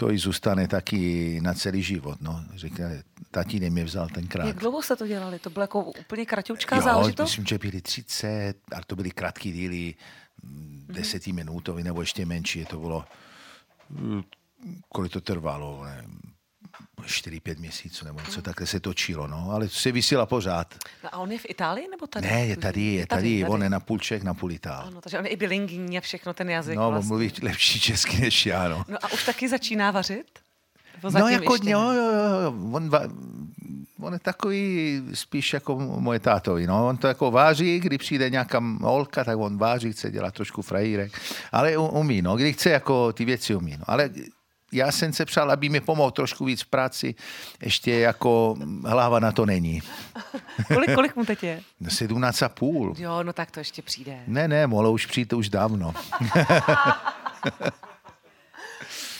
to 0.00 0.10
i 0.10 0.18
zůstane 0.18 0.68
taky 0.68 1.40
na 1.42 1.54
celý 1.54 1.82
život. 1.82 2.20
No. 2.20 2.44
Řekne, 2.54 3.02
tatínek 3.30 3.72
mě 3.72 3.84
vzal 3.84 4.08
tenkrát. 4.08 4.46
Jak 4.46 4.56
dlouho 4.56 4.82
se 4.82 4.96
to 4.96 5.06
dělali? 5.06 5.38
To 5.38 5.50
bylo 5.50 5.62
jako 5.62 5.84
úplně 5.84 6.26
kratoučká 6.26 6.80
záležitost? 6.80 7.30
myslím, 7.30 7.46
že 7.46 7.58
byly 7.58 7.80
30, 7.80 8.54
ale 8.72 8.82
to 8.86 8.96
byly 8.96 9.10
krátké 9.10 9.50
díly, 9.50 9.94
desetiminutový 10.88 11.82
nebo 11.82 12.00
ještě 12.00 12.26
menší. 12.26 12.64
To 12.64 12.78
bylo 12.78 13.04
kolik 14.88 15.12
to 15.12 15.20
trvalo, 15.20 15.84
ne, 15.84 16.04
4-5 17.00 17.58
měsíců 17.58 18.04
nebo 18.04 18.20
něco, 18.20 18.42
takhle 18.42 18.66
se 18.66 18.80
točilo, 18.80 19.26
no, 19.26 19.50
ale 19.50 19.68
se 19.68 19.92
vysílá 19.92 20.26
pořád. 20.26 20.74
No 21.04 21.14
a 21.14 21.18
on 21.18 21.32
je 21.32 21.38
v 21.38 21.46
Itálii 21.48 21.88
nebo 21.88 22.06
tady? 22.06 22.26
Ne, 22.26 22.46
je 22.46 22.56
tady, 22.56 22.82
je 22.82 23.06
tady, 23.06 23.22
tady, 23.22 23.40
tady. 23.40 23.52
on 23.52 23.62
je 23.62 23.70
na 23.70 23.80
půl 23.80 23.98
Čech, 23.98 24.22
na 24.22 24.34
půl 24.34 24.52
Itál. 24.52 24.84
Ano, 24.86 25.00
takže 25.00 25.18
on 25.18 25.24
je 25.24 25.30
i 25.30 25.36
bilingní 25.36 25.98
a 25.98 26.00
všechno 26.00 26.34
ten 26.34 26.50
jazyk 26.50 26.76
No, 26.76 26.90
vlastně. 26.90 27.04
on 27.04 27.08
mluví 27.08 27.32
lepší 27.42 27.80
česky 27.80 28.20
než 28.20 28.46
já, 28.46 28.68
no. 28.68 28.84
No 28.88 28.98
a 29.02 29.12
už 29.12 29.24
taky 29.24 29.48
začíná 29.48 29.90
vařit? 29.90 30.26
No 31.12 31.28
jako, 31.28 31.56
jo, 31.62 31.90
jo, 31.90 32.12
jo, 32.42 32.54
on, 32.72 32.88
va, 32.88 33.00
on 34.00 34.12
je 34.12 34.18
takový 34.18 35.02
spíš 35.14 35.52
jako 35.52 35.76
moje 35.78 36.20
tátovi, 36.20 36.66
no. 36.66 36.88
On 36.88 36.96
to 36.96 37.06
jako 37.06 37.30
váží, 37.30 37.80
kdy 37.80 37.98
přijde 37.98 38.30
nějaká 38.30 38.62
holka, 38.80 39.24
tak 39.24 39.38
on 39.38 39.58
váží, 39.58 39.92
chce 39.92 40.10
dělat 40.10 40.34
trošku 40.34 40.62
frajírek, 40.62 41.20
ale 41.52 41.76
umí, 41.76 42.22
no. 42.22 42.36
Kdy 42.36 42.52
chce, 42.52 42.70
jako 42.70 43.12
ty 43.12 43.24
věci 43.24 43.54
umí, 43.54 43.76
no. 43.76 43.84
Ale 43.86 44.10
já 44.72 44.92
jsem 44.92 45.12
se 45.12 45.24
přál, 45.24 45.50
aby 45.50 45.68
mi 45.68 45.80
pomohl 45.80 46.10
trošku 46.10 46.44
víc 46.44 46.62
v 46.62 46.66
práci, 46.66 47.14
ještě 47.62 47.92
jako 47.92 48.56
hlava 48.84 49.20
na 49.20 49.32
to 49.32 49.46
není. 49.46 49.82
kolik, 50.74 50.94
kolik 50.94 51.16
mu 51.16 51.24
teď 51.24 51.42
je? 51.42 51.60
17 51.88 52.42
a 52.42 52.48
půl. 52.48 52.94
Jo, 52.98 53.22
no 53.22 53.32
tak 53.32 53.50
to 53.50 53.60
ještě 53.60 53.82
přijde. 53.82 54.20
Ne, 54.26 54.48
ne, 54.48 54.66
mohlo 54.66 54.92
už 54.92 55.06
přijít 55.06 55.28
to 55.28 55.38
už 55.38 55.48
dávno. 55.48 55.94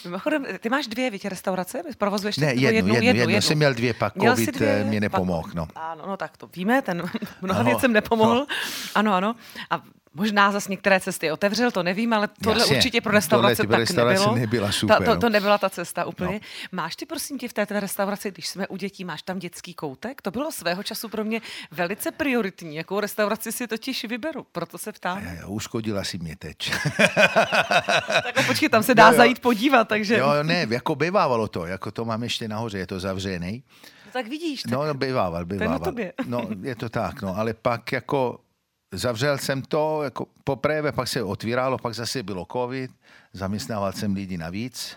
Mimochodem, 0.05 0.47
ty 0.61 0.69
máš 0.69 0.87
dvě, 0.87 1.11
víte, 1.11 1.29
restaurace? 1.29 1.83
Provozuješ 1.99 2.37
ne, 2.37 2.47
jednu, 2.47 2.63
jednu, 2.63 2.75
jednu, 2.75 2.95
jednu, 2.95 3.07
jednu. 3.07 3.31
jednu. 3.31 3.43
jsem 3.43 3.59
měl 3.59 3.75
dvě, 3.75 3.95
pak 3.95 4.17
měl 4.17 4.37
covid 4.37 4.55
dvě, 4.55 4.85
mě 4.85 5.01
nepomohl. 5.01 5.51
No. 5.55 5.69
Ano, 5.75 6.05
no 6.07 6.17
tak 6.17 6.37
to 6.37 6.47
víme, 6.47 6.83
ten 6.83 7.03
mnoha 7.43 7.63
věcem 7.63 7.93
nepomohl. 7.93 8.35
No. 8.35 8.47
Ano, 8.95 9.15
ano. 9.15 9.35
A 9.71 9.83
Možná 10.15 10.53
zase 10.53 10.71
některé 10.71 11.01
cesty 11.01 11.31
otevřel, 11.31 11.71
to 11.71 11.83
nevím, 11.83 12.13
ale 12.13 12.29
tohle 12.45 12.61
Jasně, 12.61 12.77
určitě 12.77 13.01
pro 13.01 13.13
restaurace 13.13 13.67
tak 13.67 13.79
restaurace 13.79 14.21
nebylo. 14.21 14.37
nebyla 14.37 14.73
super, 14.73 14.99
ta, 14.99 15.05
to, 15.05 15.15
no. 15.15 15.21
to 15.21 15.29
nebyla 15.29 15.59
ta 15.59 15.71
cesta 15.71 16.05
úplně. 16.05 16.33
No. 16.33 16.41
Máš 16.73 16.97
ty 16.97 17.07
prosím 17.07 17.39
tě 17.39 17.49
v 17.49 17.53
té 17.53 17.67
restauraci, 17.71 18.31
když 18.31 18.49
jsme 18.49 18.69
u 18.69 18.77
dětí, 18.77 19.05
máš 19.05 19.23
tam 19.23 19.39
dětský 19.39 19.75
koutek? 19.75 20.23
To 20.23 20.31
bylo 20.31 20.53
svého 20.53 20.83
času 20.83 21.09
pro 21.09 21.25
mě 21.25 21.41
velice 21.71 22.11
prioritní. 22.11 22.77
Jakou 22.77 23.01
restauraci 23.01 23.53
si 23.53 23.67
totiž 23.67 24.05
vyberu, 24.05 24.47
proto 24.53 24.79
se 24.79 24.93
ptám. 24.93 25.25
Já, 25.25 25.33
já, 25.33 25.47
uškodila 25.47 26.05
si 26.05 26.19
mě 26.19 26.37
teď. 26.37 26.73
tak 28.23 28.47
počkej, 28.47 28.69
tam 28.69 28.83
se 28.83 28.95
dá 28.95 29.05
jo, 29.07 29.13
jo. 29.13 29.17
zajít 29.17 29.39
podívat, 29.39 29.89
takže... 29.89 30.19
Jo, 30.19 30.43
ne, 30.43 30.67
jako 30.71 30.95
bývávalo 30.95 31.49
to, 31.49 31.67
jako 31.67 31.91
to 31.91 32.05
mám 32.05 32.23
ještě 32.23 32.49
nahoře, 32.49 32.79
je 32.79 32.87
to 32.87 33.01
zavřený. 33.01 33.63
No, 34.07 34.13
tak 34.13 34.29
vidíš. 34.29 34.63
Tak... 34.63 34.73
No, 34.73 34.87
no 34.87 34.95
bývával, 34.95 35.45
bývával. 35.45 35.69
To 35.69 35.73
je 35.75 35.79
na 35.79 35.79
tobě. 35.79 36.13
no, 36.27 36.49
je 36.63 36.75
to 36.75 36.89
tak, 36.89 37.23
no, 37.23 37.37
ale 37.37 37.55
pak 37.55 37.93
jako 37.93 38.39
zavřel 38.93 39.39
jsem 39.39 39.63
to, 39.63 40.03
jako 40.03 40.27
poprvé, 40.45 40.93
pak 40.93 41.09
se 41.09 41.23
otvíralo, 41.23 41.79
pak 41.79 41.95
zase 41.95 42.23
bylo 42.23 42.47
covid, 42.53 42.91
zaměstnával 43.33 43.93
jsem 43.93 44.15
lidi 44.15 44.39
navíc 44.39 44.97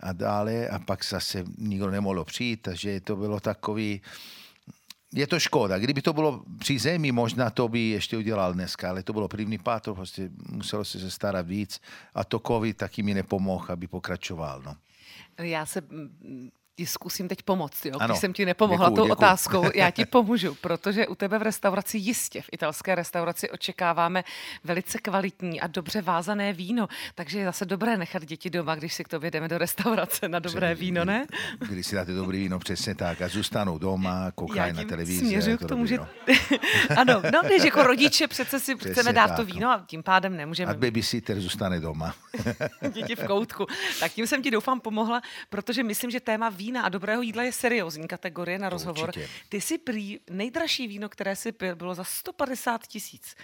a 0.00 0.12
dále 0.12 0.68
a 0.68 0.78
pak 0.78 1.04
zase 1.04 1.44
nikdo 1.58 1.90
nemohl 1.90 2.24
přijít, 2.24 2.62
takže 2.62 3.00
to 3.00 3.16
bylo 3.16 3.40
takový, 3.40 4.00
je 5.12 5.26
to 5.26 5.40
škoda. 5.40 5.78
Kdyby 5.78 6.02
to 6.02 6.12
bylo 6.12 6.42
při 6.58 6.78
zemi, 6.78 7.12
možná 7.12 7.50
to 7.50 7.68
by 7.68 7.80
ještě 7.80 8.16
udělal 8.16 8.54
dneska, 8.54 8.88
ale 8.90 9.02
to 9.02 9.12
bylo 9.12 9.28
první 9.28 9.58
pátro, 9.58 9.94
prostě 9.94 10.30
muselo 10.48 10.84
se 10.84 11.10
starat 11.10 11.46
víc 11.46 11.80
a 12.14 12.24
to 12.24 12.40
covid 12.46 12.76
taky 12.76 13.02
mi 13.02 13.14
nepomohl, 13.14 13.66
aby 13.68 13.86
pokračoval. 13.86 14.62
No. 14.62 14.76
Já 15.38 15.66
se 15.66 15.82
ti 16.80 16.86
zkusím 16.86 17.28
teď 17.28 17.42
pomoct, 17.42 17.86
jo? 17.86 17.98
Když 18.04 18.18
jsem 18.18 18.32
ti 18.32 18.46
nepomohla 18.46 18.88
děkuju, 18.88 18.96
tou 18.96 19.02
děkuju. 19.02 19.12
otázkou, 19.12 19.70
já 19.74 19.90
ti 19.90 20.04
pomůžu, 20.16 20.56
protože 20.60 21.06
u 21.06 21.14
tebe 21.14 21.38
v 21.38 21.42
restauraci 21.42 21.98
jistě, 21.98 22.42
v 22.42 22.48
italské 22.52 22.94
restauraci 22.94 23.50
očekáváme 23.50 24.24
velice 24.64 24.98
kvalitní 24.98 25.60
a 25.60 25.66
dobře 25.66 26.02
vázané 26.02 26.52
víno, 26.52 26.88
takže 27.14 27.38
je 27.38 27.44
zase 27.44 27.64
dobré 27.64 27.96
nechat 27.96 28.24
děti 28.24 28.50
doma, 28.50 28.74
když 28.74 28.94
si 28.94 29.04
k 29.04 29.08
tobě 29.08 29.30
jdeme 29.30 29.48
do 29.48 29.58
restaurace 29.58 30.28
na 30.28 30.38
dobré 30.38 30.74
Před, 30.74 30.80
víno, 30.80 31.04
ne? 31.04 31.26
Když 31.58 31.86
si 31.86 31.94
dáte 31.94 32.12
dobré 32.12 32.38
víno, 32.38 32.58
přesně 32.58 32.94
tak, 32.94 33.22
a 33.22 33.28
zůstanou 33.28 33.78
doma, 33.78 34.30
koukají 34.34 34.72
na 34.72 34.84
televizi. 34.84 35.18
Směřuju 35.18 35.56
k 35.56 35.68
tomu, 35.68 35.86
že... 35.86 35.98
ano, 36.96 37.22
no, 37.32 37.40
když 37.46 37.64
jako 37.64 37.82
rodiče 37.82 38.28
přece 38.28 38.60
si 38.60 38.76
přesně 38.76 38.92
chceme 38.92 39.12
dát 39.12 39.26
tak, 39.28 39.36
to 39.36 39.44
víno 39.44 39.68
no. 39.68 39.70
a 39.70 39.84
tím 39.86 40.02
pádem 40.02 40.36
nemůžeme. 40.36 40.72
A 40.72 40.74
babysitter 40.74 41.40
zůstane 41.40 41.80
doma. 41.80 42.14
děti 42.92 43.16
v 43.16 43.24
koutku. 43.26 43.66
Tak 44.00 44.12
tím 44.12 44.26
jsem 44.26 44.42
ti 44.42 44.50
doufám 44.50 44.80
pomohla, 44.80 45.22
protože 45.50 45.84
myslím, 45.84 46.10
že 46.10 46.20
téma 46.20 46.48
vína 46.48 46.69
vína 46.70 46.82
a 46.82 46.88
dobrého 46.88 47.22
jídla 47.22 47.42
je 47.42 47.52
seriózní 47.52 48.08
kategorie 48.08 48.58
na 48.58 48.68
rozhovor. 48.68 49.08
Určitě. 49.08 49.28
Ty 49.48 49.60
si 49.60 49.78
prý 49.78 50.20
nejdražší 50.30 50.88
víno, 50.88 51.08
které 51.08 51.36
si 51.36 51.52
pil, 51.52 51.76
bylo 51.76 51.94
za 51.94 52.04
150 52.04 52.86
tisíc. 52.86 53.34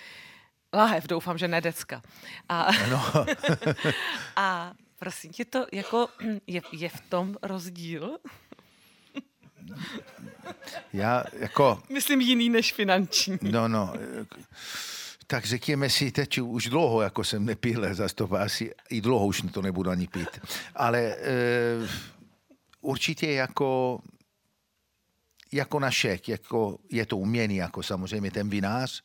Lahev, 0.75 1.07
doufám, 1.07 1.39
že 1.39 1.49
ne 1.49 1.61
decka. 1.61 2.03
A, 2.49 2.69
no. 2.91 3.27
a 4.37 4.73
Prosím 4.99 5.33
tě, 5.33 5.45
to 5.45 5.67
jako 5.73 6.09
je, 6.47 6.63
je 6.73 6.89
v 6.89 7.01
tom 7.01 7.37
rozdíl? 7.43 8.19
Já 10.93 11.25
jako... 11.33 11.83
Myslím 11.93 12.21
jiný 12.21 12.49
než 12.49 12.73
finanční. 12.73 13.39
No, 13.43 13.69
no. 13.69 13.93
Tak 15.27 15.45
řekněme 15.45 15.91
si, 15.91 16.13
teď 16.13 16.39
už 16.39 16.67
dlouho 16.67 17.03
jako 17.03 17.25
jsem 17.25 17.45
nepil, 17.45 17.95
za 17.95 18.09
to 18.09 18.35
asi 18.35 18.75
i 18.91 19.01
dlouho 19.01 19.27
už 19.27 19.43
to 19.53 19.63
nebudu 19.63 19.91
ani 19.91 20.09
pít. 20.09 20.29
Ale 20.75 21.01
e, 21.01 21.17
určitě 22.87 23.33
jako 23.33 24.01
jako 25.53 25.81
našek, 25.81 26.29
jako 26.29 26.79
je 26.91 27.07
to 27.07 27.17
umění, 27.17 27.57
jako 27.57 27.83
samozřejmě 27.83 28.31
ten 28.31 28.49
vinář, 28.49 29.03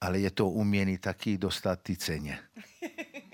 ale 0.00 0.20
je 0.20 0.30
to 0.30 0.48
umění 0.48 0.98
taky 0.98 1.38
dostat 1.38 1.80
ty 1.82 1.96
ceně. 1.96 2.38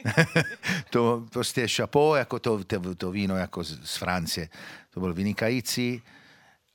to 0.90 1.26
prostě 1.32 1.68
šapo, 1.68 2.16
jako 2.16 2.38
to, 2.38 2.64
to, 2.64 2.94
to 2.94 3.10
víno 3.10 3.36
jako 3.36 3.64
z, 3.64 3.80
z 3.84 3.96
Francie. 3.96 4.48
To 4.90 5.00
byl 5.00 5.14
vynikající, 5.14 6.02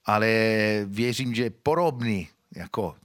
ale 0.05 0.29
věřím, 0.85 1.35
že 1.35 1.49
podobný, 1.49 2.29
jako, 2.55 2.95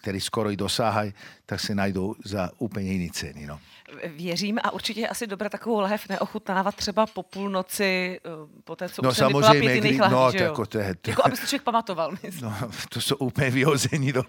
který 0.00 0.20
skoro 0.20 0.50
i 0.50 0.56
dosáhají, 0.56 1.14
tak 1.46 1.60
se 1.60 1.74
najdou 1.74 2.14
za 2.24 2.50
úplně 2.58 2.92
jiné 2.92 3.10
ceny. 3.12 3.46
No 3.46 3.60
věřím 4.04 4.58
a 4.62 4.70
určitě 4.70 5.00
je 5.00 5.08
asi 5.08 5.26
dobré 5.26 5.50
takovou 5.50 5.80
lahev 5.80 6.08
neochutnávat 6.08 6.74
třeba 6.74 7.06
po 7.06 7.22
půlnoci, 7.22 8.20
eh, 8.24 8.30
po 8.64 8.76
té, 8.76 8.88
co 8.88 9.02
no, 9.02 9.10
už 9.10 9.16
samozřejmě, 9.16 9.60
pět 9.60 9.74
jiných 9.74 10.00
no, 10.00 10.30
jo? 10.34 10.42
Jako, 10.42 10.66
to 10.66 10.78
je, 10.78 10.94
to... 10.94 11.10
jako 11.10 11.22
aby 11.26 11.36
se 11.36 11.46
člověk 11.46 11.62
pamatoval. 11.62 12.12
No, 12.42 12.54
to 12.88 13.00
jsou 13.00 13.16
úplně 13.16 13.50
vyhození 13.50 14.12
do 14.12 14.22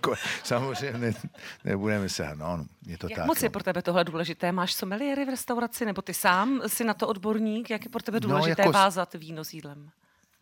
Samozřejmě 0.43 0.99
ne, 0.99 1.13
nebudeme 1.63 2.09
se, 2.09 2.31
no, 2.35 2.65
je 2.87 2.97
to 2.97 3.07
Jak 3.09 3.17
tak. 3.17 3.27
moc 3.27 3.41
no. 3.41 3.45
je 3.45 3.49
pro 3.49 3.63
tebe 3.63 3.81
tohle 3.81 4.03
důležité? 4.03 4.51
Máš 4.51 4.73
someliery 4.73 5.25
v 5.25 5.29
restauraci, 5.29 5.85
nebo 5.85 6.01
ty 6.01 6.13
sám 6.13 6.61
si 6.67 6.83
na 6.83 6.93
to 6.93 7.07
odborník? 7.07 7.69
Jak 7.69 7.83
je 7.83 7.89
pro 7.89 8.01
tebe 8.01 8.19
no, 8.21 8.29
důležité 8.29 8.61
no, 8.61 8.69
jako... 8.69 8.77
vázat 8.77 9.13
víno 9.13 9.43
s 9.43 9.53
jídlem? 9.53 9.89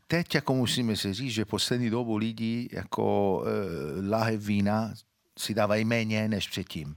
Teď 0.08 0.36
jako 0.36 0.56
musíme 0.56 0.96
se 0.96 1.14
říct, 1.14 1.32
že 1.32 1.46
poslední 1.46 1.90
dobu 1.90 2.18
lidi 2.18 2.70
jako 2.72 3.38
uh, 3.38 4.10
lahev 4.10 4.42
vína 4.42 4.94
si 5.40 5.54
dávají 5.54 5.86
méně 5.86 6.28
než 6.28 6.48
předtím. 6.48 6.96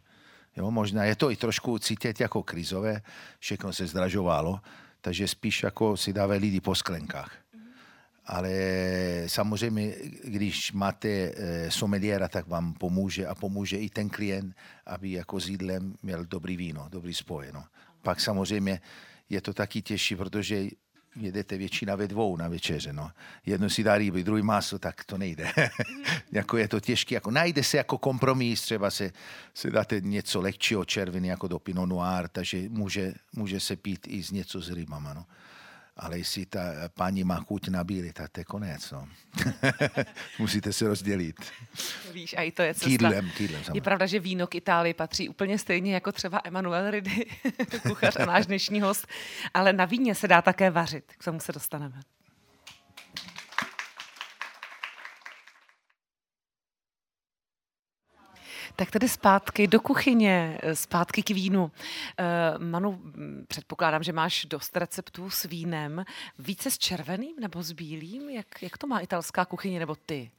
Jo, 0.56 0.70
možná 0.70 1.04
je 1.04 1.16
to 1.16 1.30
i 1.30 1.36
trošku 1.36 1.78
cítit 1.78 2.20
jako 2.20 2.42
krizové, 2.42 3.02
všechno 3.38 3.72
se 3.72 3.86
zdražovalo, 3.86 4.60
takže 5.00 5.28
spíš 5.28 5.62
jako 5.62 5.96
si 5.96 6.12
dávají 6.12 6.40
lidi 6.40 6.60
po 6.60 6.74
sklenkách. 6.74 7.36
Ale 8.26 8.52
samozřejmě, 9.26 9.94
když 10.24 10.72
máte 10.72 11.08
eh, 11.08 11.70
someliéra, 11.70 12.28
tak 12.28 12.46
vám 12.46 12.74
pomůže 12.74 13.26
a 13.26 13.34
pomůže 13.34 13.76
i 13.76 13.90
ten 13.90 14.08
klient, 14.08 14.56
aby 14.86 15.12
jako 15.12 15.40
s 15.40 15.48
jídlem 15.48 15.94
měl 16.02 16.24
dobrý 16.24 16.56
víno, 16.56 16.86
dobrý 16.90 17.14
spoj. 17.14 17.46
No. 17.52 17.64
Pak 18.02 18.20
samozřejmě 18.20 18.80
je 19.28 19.40
to 19.40 19.54
taky 19.54 19.82
těžší, 19.82 20.16
protože 20.16 20.66
jedete 21.16 21.58
většina 21.58 21.96
ve 21.96 22.08
dvou 22.08 22.36
na 22.36 22.48
večeře. 22.48 22.92
No. 22.92 23.10
Jedno 23.46 23.70
si 23.70 23.82
dá 23.82 23.98
ryby, 23.98 24.24
druhý 24.24 24.42
maso, 24.42 24.78
tak 24.78 25.04
to 25.04 25.18
nejde. 25.18 25.52
jako 26.32 26.56
je 26.56 26.68
to 26.68 26.80
těžké. 26.80 27.14
Jako 27.14 27.30
najde 27.30 27.64
se 27.64 27.76
jako 27.76 27.98
kompromis, 27.98 28.62
třeba 28.62 28.90
se, 28.90 29.12
se 29.54 29.70
dáte 29.70 30.00
něco 30.00 30.40
lehčího 30.40 30.84
červený 30.84 31.28
jako 31.28 31.48
do 31.48 31.58
Pinot 31.58 31.88
Noir, 31.88 32.28
takže 32.28 32.68
může, 32.68 33.14
může 33.32 33.60
se 33.60 33.76
pít 33.76 34.06
i 34.08 34.22
z 34.22 34.30
něco 34.30 34.60
s 34.60 34.70
rybama. 34.70 35.14
No 35.14 35.24
ale 36.00 36.18
jestli 36.18 36.46
ta 36.46 36.60
paní 36.94 37.24
má 37.24 37.40
chuť 37.40 37.68
na 37.68 37.84
bílý, 37.84 38.12
tak 38.12 38.30
to 38.30 38.40
je 38.40 38.44
konec. 38.44 38.90
No. 38.90 39.08
Musíte 40.38 40.72
se 40.72 40.88
rozdělit. 40.88 41.36
Víš, 42.12 42.34
a 42.38 42.42
i 42.42 42.52
to 42.52 42.62
je 42.62 42.74
cesta. 42.74 42.88
Kýdlem, 42.88 43.30
kýdlem, 43.36 43.62
je 43.74 43.80
pravda, 43.80 44.06
že 44.06 44.20
víno 44.20 44.46
k 44.46 44.54
Itálii 44.54 44.94
patří 44.94 45.28
úplně 45.28 45.58
stejně 45.58 45.94
jako 45.94 46.12
třeba 46.12 46.40
Emanuel 46.44 46.90
Ridy, 46.90 47.26
kuchař 47.88 48.16
a 48.16 48.26
náš 48.26 48.46
dnešní 48.46 48.80
host, 48.80 49.06
ale 49.54 49.72
na 49.72 49.84
víně 49.84 50.14
se 50.14 50.28
dá 50.28 50.42
také 50.42 50.70
vařit. 50.70 51.04
K 51.18 51.24
tomu 51.24 51.40
se 51.40 51.52
dostaneme. 51.52 52.02
Tak 58.80 58.90
tedy 58.90 59.08
zpátky 59.08 59.66
do 59.66 59.80
kuchyně, 59.80 60.58
zpátky 60.74 61.22
k 61.22 61.30
vínu. 61.30 61.72
Eh, 62.18 62.58
Manu, 62.58 63.02
předpokládám, 63.48 64.02
že 64.02 64.12
máš 64.12 64.44
dost 64.44 64.76
receptů 64.76 65.30
s 65.30 65.44
vínem. 65.44 66.04
Více 66.38 66.70
s 66.70 66.78
červeným 66.78 67.36
nebo 67.40 67.62
s 67.62 67.72
bílým? 67.72 68.30
Jak, 68.30 68.62
jak 68.62 68.78
to 68.78 68.86
má 68.86 69.00
italská 69.00 69.44
kuchyně 69.44 69.78
nebo 69.78 69.96
ty? 69.96 70.30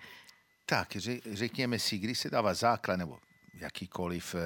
Tak, 0.66 0.98
řekněme 1.32 1.80
si, 1.80 1.98
když 1.98 2.20
se 2.20 2.30
dává 2.30 2.54
základ 2.54 2.98
nebo 2.98 3.20
jakýkoliv 3.54 4.36
uh, 4.36 4.42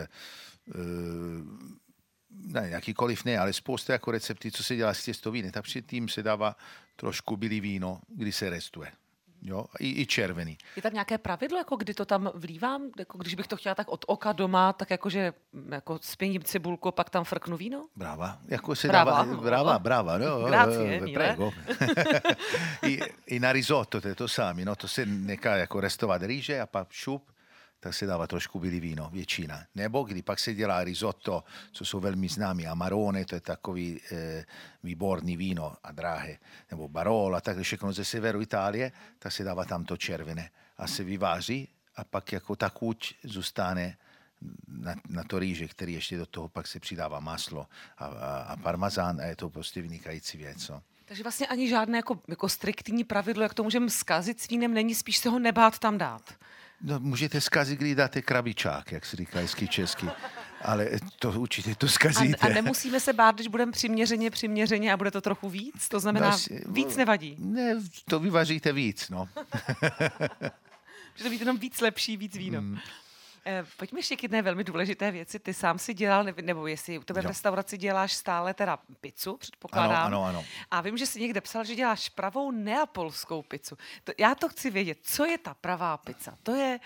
ne, 2.29 2.69
jakýkoliv 2.69 3.25
ne, 3.25 3.37
ale 3.37 3.53
spousta 3.53 3.93
jako 3.93 4.11
recepty, 4.11 4.51
co 4.51 4.63
se 4.63 4.75
dělá 4.75 4.93
s 4.93 5.03
těstoviny, 5.03 5.51
tak 5.51 5.63
předtím 5.63 6.09
se 6.09 6.23
dává 6.23 6.55
trošku 6.95 7.37
bílý 7.37 7.59
víno, 7.59 7.99
kdy 8.07 8.31
se 8.31 8.49
restuje. 8.49 8.91
Jo, 9.47 9.65
i, 9.79 10.01
i 10.01 10.05
červený. 10.05 10.57
Je 10.75 10.81
tam 10.81 10.93
nějaké 10.93 11.17
pravidlo, 11.17 11.57
jako 11.57 11.75
kdy 11.75 11.93
to 11.93 12.05
tam 12.05 12.31
vlívám? 12.35 12.81
Jako 12.99 13.17
když 13.17 13.35
bych 13.35 13.47
to 13.47 13.57
chtěla 13.57 13.75
tak 13.75 13.89
od 13.89 14.05
oka 14.07 14.31
doma, 14.31 14.73
tak 14.73 14.89
jakože 14.89 15.33
jako 15.71 15.99
spěním 16.01 16.43
cibulku, 16.43 16.91
pak 16.91 17.09
tam 17.09 17.23
frknu 17.23 17.57
víno? 17.57 17.85
Bráva. 17.95 18.37
Jako 18.47 18.75
se 18.75 18.87
brava. 18.87 19.11
dává, 19.11 19.41
bráva, 19.41 19.79
bráva. 19.79 20.17
No, 20.17 20.45
Grazie, 20.45 21.01
prego. 21.13 21.51
I, 22.81 22.99
I 23.25 23.39
na 23.39 23.51
risotto 23.51 24.01
to 24.01 24.07
je 24.07 24.15
to 24.15 24.27
samé. 24.27 24.65
No, 24.65 24.75
to 24.75 24.87
se 24.87 25.05
nechá 25.05 25.55
jako 25.55 25.79
restovat 25.79 26.23
rýže 26.23 26.61
a 26.61 26.65
pak 26.65 26.91
šup 26.91 27.34
tak 27.85 27.93
se 27.93 28.05
dává 28.05 28.27
trošku 28.27 28.59
bílý 28.59 28.79
víno, 28.79 29.09
většina. 29.13 29.65
Nebo 29.75 30.03
kdy 30.03 30.21
pak 30.21 30.39
se 30.39 30.53
dělá 30.53 30.83
risotto, 30.83 31.43
co 31.71 31.85
jsou 31.85 31.99
velmi 31.99 32.27
známí, 32.29 32.67
amarone, 32.67 33.25
to 33.25 33.35
je 33.35 33.41
takový 33.41 34.01
e, 34.11 34.45
výborný 34.83 35.37
víno 35.37 35.77
a 35.83 35.91
drahé, 35.91 36.37
nebo 36.71 36.89
barola, 36.89 37.41
tak 37.41 37.57
všechno 37.57 37.93
ze 37.93 38.05
severu 38.05 38.41
Itálie, 38.41 38.91
tak 39.19 39.31
se 39.31 39.43
dává 39.43 39.65
tam 39.65 39.85
to 39.85 39.97
červené 39.97 40.49
a 40.77 40.87
se 40.87 41.03
vyváří 41.03 41.69
a 41.95 42.03
pak 42.03 42.31
jako 42.31 42.55
ta 42.55 42.69
kuť 42.69 43.13
zůstane 43.23 43.97
na, 44.67 44.95
na 45.09 45.23
to 45.23 45.39
rýže, 45.39 45.67
který 45.67 45.93
ještě 45.93 46.17
do 46.17 46.25
toho 46.25 46.49
pak 46.49 46.67
se 46.67 46.79
přidává 46.79 47.19
maslo 47.19 47.67
a, 47.97 48.05
a, 48.05 48.41
a 48.41 48.57
parmazán 48.57 49.21
a 49.21 49.25
je 49.25 49.35
to 49.35 49.49
prostě 49.49 49.81
vynikající 49.81 50.37
věc. 50.37 50.69
No. 50.69 50.81
Takže 51.05 51.23
vlastně 51.23 51.47
ani 51.47 51.69
žádné 51.69 51.97
jako, 51.97 52.19
jako 52.27 52.49
striktní 52.49 53.03
pravidlo, 53.03 53.43
jak 53.43 53.53
to 53.53 53.63
můžeme 53.63 53.89
zkazit 53.89 54.41
s 54.41 54.47
vínem, 54.47 54.73
není 54.73 54.95
spíš 54.95 55.17
se 55.17 55.29
ho 55.29 55.39
nebát 55.39 55.79
tam 55.79 55.97
dát. 55.97 56.33
No, 56.81 56.99
můžete 56.99 57.41
zkazit, 57.41 57.79
když 57.79 57.95
dáte 57.95 58.21
krabičák, 58.21 58.91
jak 58.91 59.05
se 59.05 59.17
říká 59.17 59.39
hezky 59.39 59.67
česky. 59.67 60.07
Ale 60.61 60.89
to 61.19 61.31
určitě 61.31 61.75
to 61.75 61.87
zkazíte. 61.87 62.37
A, 62.37 62.45
a 62.45 62.49
nemusíme 62.49 62.99
se 62.99 63.13
bát, 63.13 63.35
když 63.35 63.47
budeme 63.47 63.71
přiměřeně, 63.71 64.31
přiměřeně 64.31 64.93
a 64.93 64.97
bude 64.97 65.11
to 65.11 65.21
trochu 65.21 65.49
víc? 65.49 65.89
To 65.89 65.99
znamená, 65.99 66.29
no, 66.29 66.57
víc 66.65 66.97
nevadí? 66.97 67.35
Ne, 67.39 67.75
to 68.09 68.19
vyvaříte 68.19 68.73
víc, 68.73 69.09
no. 69.09 69.29
Že 71.15 71.23
to 71.23 71.29
být 71.29 71.39
jenom 71.39 71.57
víc 71.57 71.81
lepší, 71.81 72.17
víc 72.17 72.37
víno. 72.37 72.61
Mm. 72.61 72.77
Eh, 73.47 73.65
pojďme 73.77 73.99
ještě 73.99 74.15
k 74.15 74.23
jedné 74.23 74.41
velmi 74.41 74.63
důležité 74.63 75.11
věci. 75.11 75.39
Ty 75.39 75.53
sám 75.53 75.79
si 75.79 75.93
dělal, 75.93 76.23
nebo 76.23 76.67
jestli 76.67 76.97
u 76.97 77.03
tebe 77.03 77.21
v 77.21 77.25
restauraci 77.25 77.77
děláš 77.77 78.13
stále 78.13 78.53
teda 78.53 78.79
pizzu, 79.01 79.37
předpokládám. 79.37 80.05
Ano, 80.05 80.23
ano, 80.23 80.39
ano. 80.39 80.45
A 80.71 80.81
vím, 80.81 80.97
že 80.97 81.05
jsi 81.05 81.21
někde 81.21 81.41
psal, 81.41 81.63
že 81.63 81.75
děláš 81.75 82.09
pravou 82.09 82.51
neapolskou 82.51 83.41
pizzu. 83.41 83.77
To, 84.03 84.11
já 84.17 84.35
to 84.35 84.49
chci 84.49 84.69
vědět, 84.69 84.97
co 85.03 85.25
je 85.25 85.37
ta 85.37 85.53
pravá 85.53 85.97
pizza? 85.97 86.37
To 86.43 86.55
je, 86.55 86.79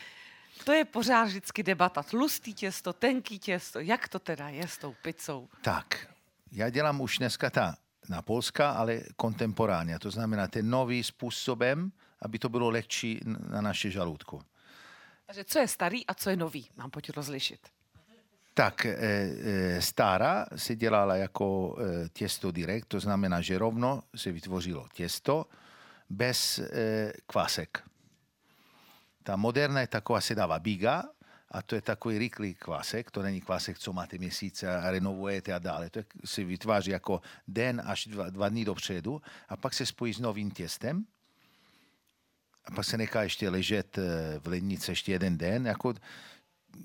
to 0.64 0.72
je 0.72 0.86
pořád 0.86 1.24
vždycky 1.24 1.64
debata. 1.64 2.04
Tlustý 2.04 2.54
těsto, 2.54 2.94
tenký 2.94 3.40
těsto. 3.40 3.80
Jak 3.80 4.08
to 4.08 4.20
teda 4.20 4.50
je 4.50 4.68
s 4.68 4.78
tou 4.78 4.96
pizzou? 5.02 5.50
Tak, 5.62 6.08
já 6.52 6.70
dělám 6.70 7.02
už 7.02 7.18
dneska 7.18 7.50
ta 7.50 7.76
na 8.10 8.22
Polska, 8.22 8.72
ale 8.72 9.02
kontemporálně. 9.16 10.00
To 10.00 10.12
znamená 10.12 10.48
ten 10.48 10.70
nový 10.70 11.04
způsobem, 11.04 11.92
aby 12.22 12.40
to 12.40 12.50
bylo 12.50 12.70
lehčí 12.70 13.20
na 13.50 13.62
naše 13.62 13.92
žaludku. 13.92 14.42
Takže 15.30 15.44
co 15.44 15.60
je 15.60 15.68
starý 15.68 16.06
a 16.06 16.14
co 16.14 16.30
je 16.30 16.36
nový? 16.36 16.70
Mám 16.76 16.90
pojď 16.90 17.10
rozlišit. 17.10 17.60
Tak 18.54 18.86
e, 18.86 18.96
e, 18.98 19.82
stará 19.82 20.46
se 20.56 20.76
dělala 20.76 21.16
jako 21.16 21.78
e, 21.80 22.10
těsto 22.10 22.52
direkt, 22.52 22.86
to 22.86 23.00
znamená, 23.00 23.42
že 23.42 23.58
rovno 23.58 24.04
se 24.16 24.32
vytvořilo 24.32 24.88
těsto 24.94 25.46
bez 26.10 26.60
kvásek. 27.28 27.84
Ta 29.24 29.36
moderna 29.36 29.82
je 29.82 29.88
taková, 29.88 30.22
se 30.22 30.36
dává 30.36 30.60
biga, 30.60 31.04
a 31.52 31.62
to 31.62 31.76
je 31.76 31.82
takový 31.82 32.18
rychlý 32.18 32.54
kvásek, 32.54 33.12
to 33.12 33.22
není 33.22 33.42
kvásek, 33.42 33.80
co 33.80 33.94
máte 33.94 34.18
měsíce 34.18 34.78
a 34.78 34.92
renovujete 34.92 35.54
a 35.54 35.60
dále. 35.60 35.90
To 35.90 36.00
se 36.26 36.44
vytváří 36.44 36.92
jako 36.92 37.22
den 37.48 37.82
až 37.86 38.08
dva, 38.08 38.30
dva 38.30 38.50
dny 38.50 38.66
dopředu 38.66 39.22
a 39.50 39.58
pak 39.58 39.74
se 39.74 39.86
spojí 39.86 40.14
s 40.14 40.20
novým 40.20 40.52
těstem 40.52 41.06
a 42.66 42.72
pak 42.72 42.86
se 42.86 42.98
nechá 42.98 43.24
ještě 43.24 43.50
ležet 43.50 43.98
eh, 43.98 44.40
v 44.40 44.48
lednici 44.48 44.92
ještě 44.92 45.12
jeden 45.12 45.38
den. 45.38 45.66
Jako, 45.66 45.94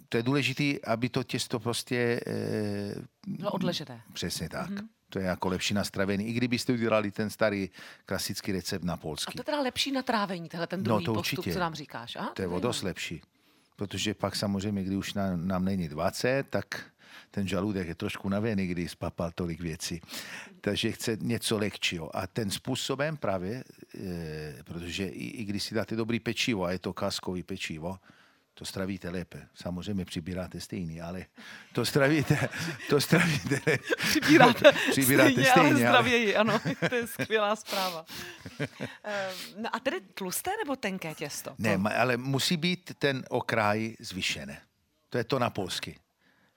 to 0.09 0.17
je 0.17 0.23
důležité, 0.23 0.87
aby 0.87 1.09
to 1.09 1.23
těsto 1.23 1.61
prostě... 1.61 2.21
Eh, 2.27 2.95
Bylo 3.27 3.51
odležené. 3.51 4.03
Přesně 4.13 4.49
tak. 4.49 4.71
Mm-hmm. 4.71 4.89
To 5.09 5.19
je 5.19 5.25
jako 5.25 5.49
lepší 5.49 5.75
na 5.75 5.85
stravení. 5.85 6.27
I 6.27 6.33
kdybyste 6.33 6.73
udělali 6.73 7.11
ten 7.11 7.31
starý 7.31 7.71
klasický 8.07 8.53
recept 8.53 8.85
na 8.85 8.97
polský. 8.97 9.31
A 9.31 9.33
to 9.33 9.41
je 9.41 9.45
teda 9.45 9.61
lepší 9.61 9.93
na 9.93 10.03
trávení, 10.03 10.49
tenhle 10.49 10.67
ten 10.67 10.81
no, 10.81 10.85
druhý 10.85 11.05
no, 11.07 11.13
to 11.13 11.21
postup, 11.21 11.39
určitě. 11.39 11.55
co 11.55 11.61
nám 11.61 11.75
říkáš. 11.75 12.17
Aha, 12.17 12.33
to 12.35 12.43
je 12.43 12.49
o 12.49 12.61
dost 12.61 12.83
lepší. 12.83 13.23
Protože 13.77 14.15
pak 14.15 14.37
samozřejmě, 14.37 14.83
když 14.83 14.97
už 14.97 15.15
nám, 15.15 15.49
nám 15.49 15.65
není 15.65 15.89
20, 15.89 16.47
tak 16.51 16.94
ten 17.31 17.49
žaludek 17.49 17.89
je 17.89 17.95
trošku 17.95 18.29
navený, 18.29 18.67
když 18.67 18.91
spapal 18.91 19.31
tolik 19.35 19.61
věcí. 19.61 20.01
Takže 20.61 20.93
chce 20.93 21.17
něco 21.21 21.59
lehčího. 21.59 22.17
A 22.17 22.27
ten 22.27 22.51
způsobem 22.51 23.17
právě, 23.17 23.65
e, 24.01 24.63
protože 24.65 25.07
i, 25.07 25.25
i 25.25 25.45
když 25.45 25.63
si 25.63 25.75
dáte 25.75 25.97
dobrý 25.97 26.21
pečivo, 26.21 26.65
a 26.65 26.73
je 26.73 26.79
to 26.79 26.93
kaskový 26.93 27.43
pečivo, 27.43 27.99
to 28.55 28.65
stravíte 28.65 29.11
lépe. 29.11 29.49
Samozřejmě 29.55 30.05
přibíráte 30.05 30.61
stejný, 30.61 31.01
ale 31.01 31.27
to 31.73 31.85
stravíte, 31.85 32.49
to 32.89 33.01
stravíte 33.01 33.79
Přibíráte, 33.99 34.73
přibíráte 34.91 35.31
stejně, 35.31 35.51
stejně, 35.51 35.71
ale 35.71 35.77
zdravěji, 35.77 36.37
ale... 36.37 36.51
ano, 36.53 36.61
to 36.89 36.95
je 36.95 37.07
skvělá 37.07 37.57
zpráva. 37.57 38.05
No 39.57 39.69
a 39.75 39.81
tedy 39.81 40.01
tlusté 40.01 40.51
nebo 40.65 40.77
tenké 40.77 41.15
těsto? 41.15 41.55
Ne, 41.59 41.75
ale 41.97 42.17
musí 42.17 42.57
být 42.57 42.93
ten 42.99 43.25
okraj 43.29 43.97
zvyšený. 44.01 44.57
To 45.11 45.19
je 45.19 45.25
to 45.25 45.39
na 45.39 45.51
polsky. 45.51 45.97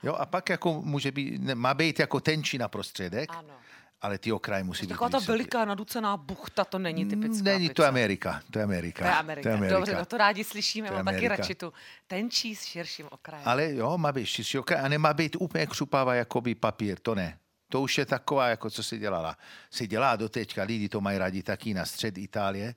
Jo, 0.03 0.13
a 0.13 0.25
pak 0.25 0.49
jako 0.49 0.81
může 0.81 1.12
být, 1.12 1.41
má 1.53 1.73
být 1.73 1.99
jako 1.99 2.19
tenčí 2.19 2.57
na 2.57 2.67
prostředek. 2.67 3.29
Ano 3.29 3.53
ale 4.01 4.17
ty 4.17 4.31
okraje 4.31 4.63
musí 4.63 4.86
být 4.86 4.89
Taková 4.89 5.10
ta 5.10 5.19
veliká 5.19 5.65
naducená 5.65 6.17
buchta, 6.17 6.65
to 6.65 6.79
není 6.79 7.05
typická 7.05 7.43
Není, 7.43 7.69
to 7.69 7.81
je 7.81 7.88
Amerika. 7.88 8.41
To 8.51 8.60
je 8.60 8.63
Amerika. 8.63 9.03
To 9.03 9.10
je 9.10 9.15
Amerika. 9.15 9.43
To 9.43 9.49
je 9.49 9.55
Amerika. 9.55 9.77
Dobře, 9.77 9.95
no 9.95 10.05
to 10.05 10.17
rádi 10.17 10.43
slyšíme, 10.43 10.91
mám 10.91 11.05
taky 11.05 11.27
radši 11.27 11.55
tu 11.55 11.73
tenčí 12.07 12.55
s 12.55 12.65
širším 12.65 13.07
okrajem. 13.12 13.43
Ale 13.47 13.73
jo, 13.73 13.97
má 13.97 14.12
být 14.12 14.25
širší 14.25 14.57
okraj 14.57 14.86
a 14.86 14.88
nemá 14.88 15.13
být 15.13 15.36
úplně 15.39 15.67
křupavá 15.67 16.15
jako 16.15 16.41
by 16.41 16.55
papír, 16.55 16.99
to 16.99 17.15
ne. 17.15 17.38
To 17.69 17.81
už 17.81 17.97
je 17.97 18.05
taková, 18.05 18.47
jako 18.47 18.69
co 18.69 18.83
si 18.83 18.97
dělala. 18.97 19.38
Si 19.71 19.88
dělá 19.88 20.15
do 20.15 20.29
teďka, 20.29 20.63
lidi 20.63 20.89
to 20.89 21.01
mají 21.01 21.17
rádi 21.17 21.43
taky 21.43 21.73
na 21.73 21.86
střed 21.86 22.17
Itálie, 22.17 22.75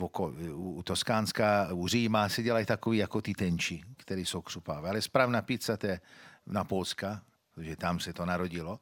oko, 0.00 0.34
u 0.54 0.82
Toskánska, 0.82 1.68
u 1.72 1.88
Říma 1.88 2.28
si 2.28 2.42
dělají 2.42 2.66
takový 2.66 2.98
jako 2.98 3.22
ty 3.22 3.34
tenči, 3.34 3.82
které 3.96 4.20
jsou 4.20 4.42
křupavé. 4.42 4.88
Ale 4.88 5.02
správná 5.02 5.42
pizza 5.42 5.76
to 5.76 5.86
je 5.86 6.00
na 6.46 6.64
Polska, 6.64 7.22
protože 7.54 7.76
tam 7.76 8.00
se 8.00 8.12
to 8.12 8.26
narodilo. 8.26 8.80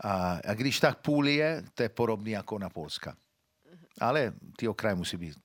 A, 0.00 0.40
a 0.48 0.54
když 0.54 0.80
tak 0.80 0.98
půl 0.98 1.28
je, 1.28 1.64
to 1.74 1.82
je 1.82 1.88
podobný 1.88 2.30
jako 2.30 2.58
na 2.58 2.70
Polska. 2.70 3.16
Ale 4.00 4.32
ty 4.56 4.68
okraje 4.68 4.94
musí 4.94 5.16
být 5.16 5.38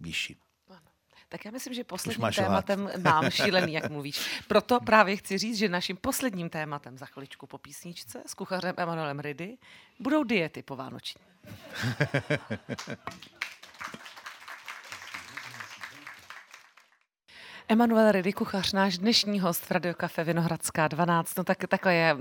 vyšší. 0.00 0.36
Tak 1.28 1.44
já 1.44 1.50
myslím, 1.50 1.74
že 1.74 1.84
posledním 1.84 2.32
tématem 2.32 2.90
mám 3.02 3.30
šílený, 3.30 3.72
jak 3.72 3.90
mluvíš. 3.90 4.42
Proto 4.48 4.80
právě 4.84 5.16
chci 5.16 5.38
říct, 5.38 5.58
že 5.58 5.68
naším 5.68 5.96
posledním 5.96 6.50
tématem 6.50 6.98
za 6.98 7.06
chviličku 7.06 7.46
po 7.46 7.58
písničce 7.58 8.22
s 8.26 8.34
kuchařem 8.34 8.74
Emanuelem 8.76 9.20
Ridy 9.20 9.56
budou 10.00 10.24
diety 10.24 10.62
po 10.62 10.76
Vánoční. 10.76 11.20
Emanuel 17.68 18.12
Redy, 18.12 18.32
kuchař, 18.32 18.72
náš 18.72 18.98
dnešní 18.98 19.40
host 19.40 19.64
v 19.64 19.70
Radio 19.70 19.94
Cafe 20.00 20.24
Vinohradská 20.24 20.88
12. 20.88 21.38
No 21.38 21.44
tak 21.44 21.58
takhle 21.68 21.94
je, 21.94 22.16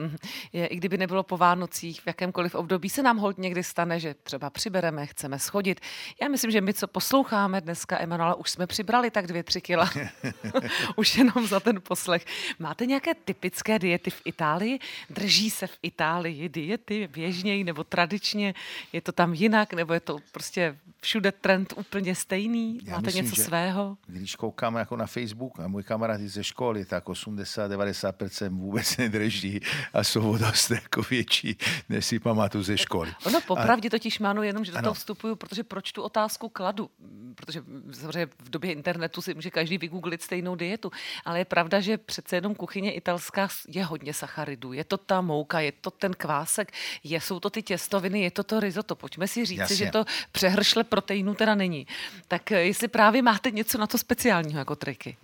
je, 0.53 0.67
i 0.67 0.75
kdyby 0.75 0.97
nebylo 0.97 1.23
po 1.23 1.37
Vánocích, 1.37 2.01
v 2.01 2.07
jakémkoliv 2.07 2.55
období 2.55 2.89
se 2.89 3.03
nám 3.03 3.17
hodně 3.17 3.43
někdy 3.43 3.63
stane, 3.63 3.99
že 3.99 4.13
třeba 4.23 4.49
přibereme, 4.49 5.05
chceme 5.05 5.39
schodit. 5.39 5.79
Já 6.21 6.27
myslím, 6.27 6.51
že 6.51 6.61
my, 6.61 6.73
co 6.73 6.87
posloucháme 6.87 7.61
dneska 7.61 7.99
Emanuela, 7.99 8.35
už 8.35 8.49
jsme 8.49 8.67
přibrali 8.67 9.11
tak 9.11 9.27
dvě, 9.27 9.43
tři 9.43 9.61
kila. 9.61 9.89
už 10.95 11.17
jenom 11.17 11.47
za 11.47 11.59
ten 11.59 11.81
poslech. 11.81 12.25
Máte 12.59 12.85
nějaké 12.85 13.13
typické 13.13 13.79
diety 13.79 14.09
v 14.09 14.21
Itálii? 14.25 14.79
Drží 15.09 15.49
se 15.49 15.67
v 15.67 15.77
Itálii 15.81 16.49
diety 16.49 17.09
běžněji 17.13 17.63
nebo 17.63 17.83
tradičně? 17.83 18.53
Je 18.93 19.01
to 19.01 19.11
tam 19.11 19.33
jinak 19.33 19.73
nebo 19.73 19.93
je 19.93 19.99
to 19.99 20.17
prostě 20.31 20.77
všude 21.01 21.31
trend 21.31 21.73
úplně 21.77 22.15
stejný? 22.15 22.79
Já 22.83 22.95
Máte 22.95 23.05
myslím, 23.05 23.25
něco 23.25 23.41
svého? 23.41 23.97
Když 24.07 24.35
koukáme 24.35 24.79
jako 24.79 24.97
na 24.97 25.05
Facebook, 25.05 25.32
Facebook 25.33 25.59
a 25.59 25.67
můj 25.67 25.83
kamarádi 25.83 26.27
ze 26.27 26.43
školy, 26.43 26.85
tak 26.85 27.05
80-90% 27.05 28.49
vůbec 28.49 28.97
nedrží 28.97 29.59
a 29.93 30.03
jsou 30.03 30.37
dost 30.37 30.71
jako 30.71 31.01
větší, 31.01 31.57
než 31.89 32.05
si 32.05 32.19
pamatuju 32.19 32.63
ze 32.63 32.77
školy. 32.77 33.13
Ono 33.25 33.41
popravdě 33.41 33.87
a... 33.87 33.91
totiž 33.91 34.19
máno 34.19 34.43
jenom, 34.43 34.65
že 34.65 34.71
do 34.71 34.77
ano. 34.77 34.83
toho 34.83 34.93
vstupuju, 34.93 35.35
protože 35.35 35.63
proč 35.63 35.91
tu 35.91 36.01
otázku 36.01 36.49
kladu? 36.49 36.89
Protože 37.35 37.63
samozřejmě 37.91 38.25
v 38.25 38.49
době 38.49 38.71
internetu 38.71 39.21
si 39.21 39.33
může 39.33 39.49
každý 39.49 39.77
vygooglit 39.77 40.21
stejnou 40.21 40.55
dietu, 40.55 40.91
ale 41.25 41.39
je 41.39 41.45
pravda, 41.45 41.79
že 41.79 41.97
přece 41.97 42.35
jenom 42.35 42.55
kuchyně 42.55 42.93
italská 42.93 43.47
je 43.67 43.85
hodně 43.85 44.13
sacharidů. 44.13 44.73
Je 44.73 44.83
to 44.83 44.97
ta 44.97 45.21
mouka, 45.21 45.59
je 45.59 45.71
to 45.71 45.91
ten 45.91 46.13
kvásek, 46.13 46.71
je, 47.03 47.21
jsou 47.21 47.39
to 47.39 47.49
ty 47.49 47.61
těstoviny, 47.61 48.21
je 48.21 48.31
to 48.31 48.43
to 48.43 48.59
risotto. 48.59 48.95
Pojďme 48.95 49.27
si 49.27 49.45
říct, 49.45 49.71
že 49.71 49.91
to 49.91 50.05
přehršle 50.31 50.83
proteinů 50.83 51.33
teda 51.35 51.55
není. 51.55 51.87
Tak 52.27 52.51
jestli 52.51 52.87
právě 52.87 53.21
máte 53.21 53.51
něco 53.51 53.77
na 53.77 53.87
to 53.87 53.97
speciálního 53.97 54.59
jako 54.59 54.75
triky. 54.75 55.17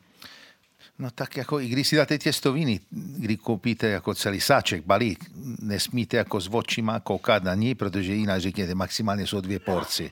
No 0.99 1.11
tak 1.11 1.37
jako 1.37 1.59
i 1.59 1.67
když 1.67 1.87
si 1.87 1.95
dáte 1.95 2.17
těstoviny, 2.17 2.79
kdy 2.91 3.37
koupíte 3.37 3.87
jako 3.87 4.15
celý 4.15 4.41
sáček, 4.41 4.85
balík, 4.85 5.31
nesmíte 5.61 6.17
jako 6.17 6.41
s 6.41 6.49
očima 6.51 6.99
koukat 6.99 7.43
na 7.43 7.55
ní, 7.55 7.75
protože 7.75 8.13
jinak 8.13 8.41
řekněte, 8.41 8.75
maximálně 8.75 9.27
jsou 9.27 9.41
dvě 9.41 9.59
porci. 9.59 10.11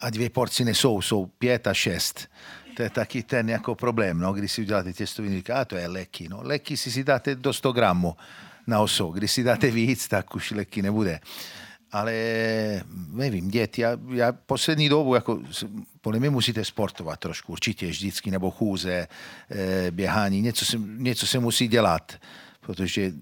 A 0.00 0.10
dvě 0.10 0.30
porci 0.30 0.64
nesou, 0.64 1.02
jsou 1.02 1.26
pět 1.26 1.66
a 1.66 1.74
šest. 1.74 2.28
To 2.76 2.82
je 2.82 2.90
taky 2.90 3.22
ten 3.22 3.50
jako 3.50 3.74
problém, 3.74 4.18
no, 4.18 4.32
když 4.32 4.52
si 4.52 4.62
uděláte 4.62 4.92
těstoviny, 4.92 5.36
říká, 5.36 5.60
a 5.60 5.64
to 5.64 5.76
je 5.76 5.88
leky. 5.88 6.28
No, 6.28 6.40
leky 6.42 6.76
si 6.76 6.90
si 6.90 7.04
dáte 7.04 7.34
do 7.34 7.52
100 7.52 7.72
gramů 7.72 8.16
na 8.66 8.80
oso. 8.80 9.10
Když 9.10 9.32
si 9.32 9.42
dáte 9.42 9.70
víc, 9.70 10.08
tak 10.08 10.34
už 10.34 10.50
leky 10.50 10.82
nebude 10.82 11.20
ale 11.92 12.14
nevím, 13.12 13.48
dět, 13.48 13.78
já, 13.78 13.96
já 14.14 14.32
poslední 14.32 14.88
dobu, 14.88 15.14
jako, 15.14 15.40
podle 16.00 16.20
mě 16.20 16.30
musíte 16.30 16.64
sportovat 16.64 17.20
trošku, 17.20 17.52
určitě 17.52 17.86
vždycky, 17.86 18.30
nebo 18.30 18.50
chůze, 18.50 19.08
e, 19.50 19.90
běhání, 19.90 20.40
něco 20.40 20.64
se, 20.64 20.78
něco 20.78 21.26
se 21.26 21.38
musí 21.38 21.68
dělat, 21.68 22.12
protože 22.60 23.12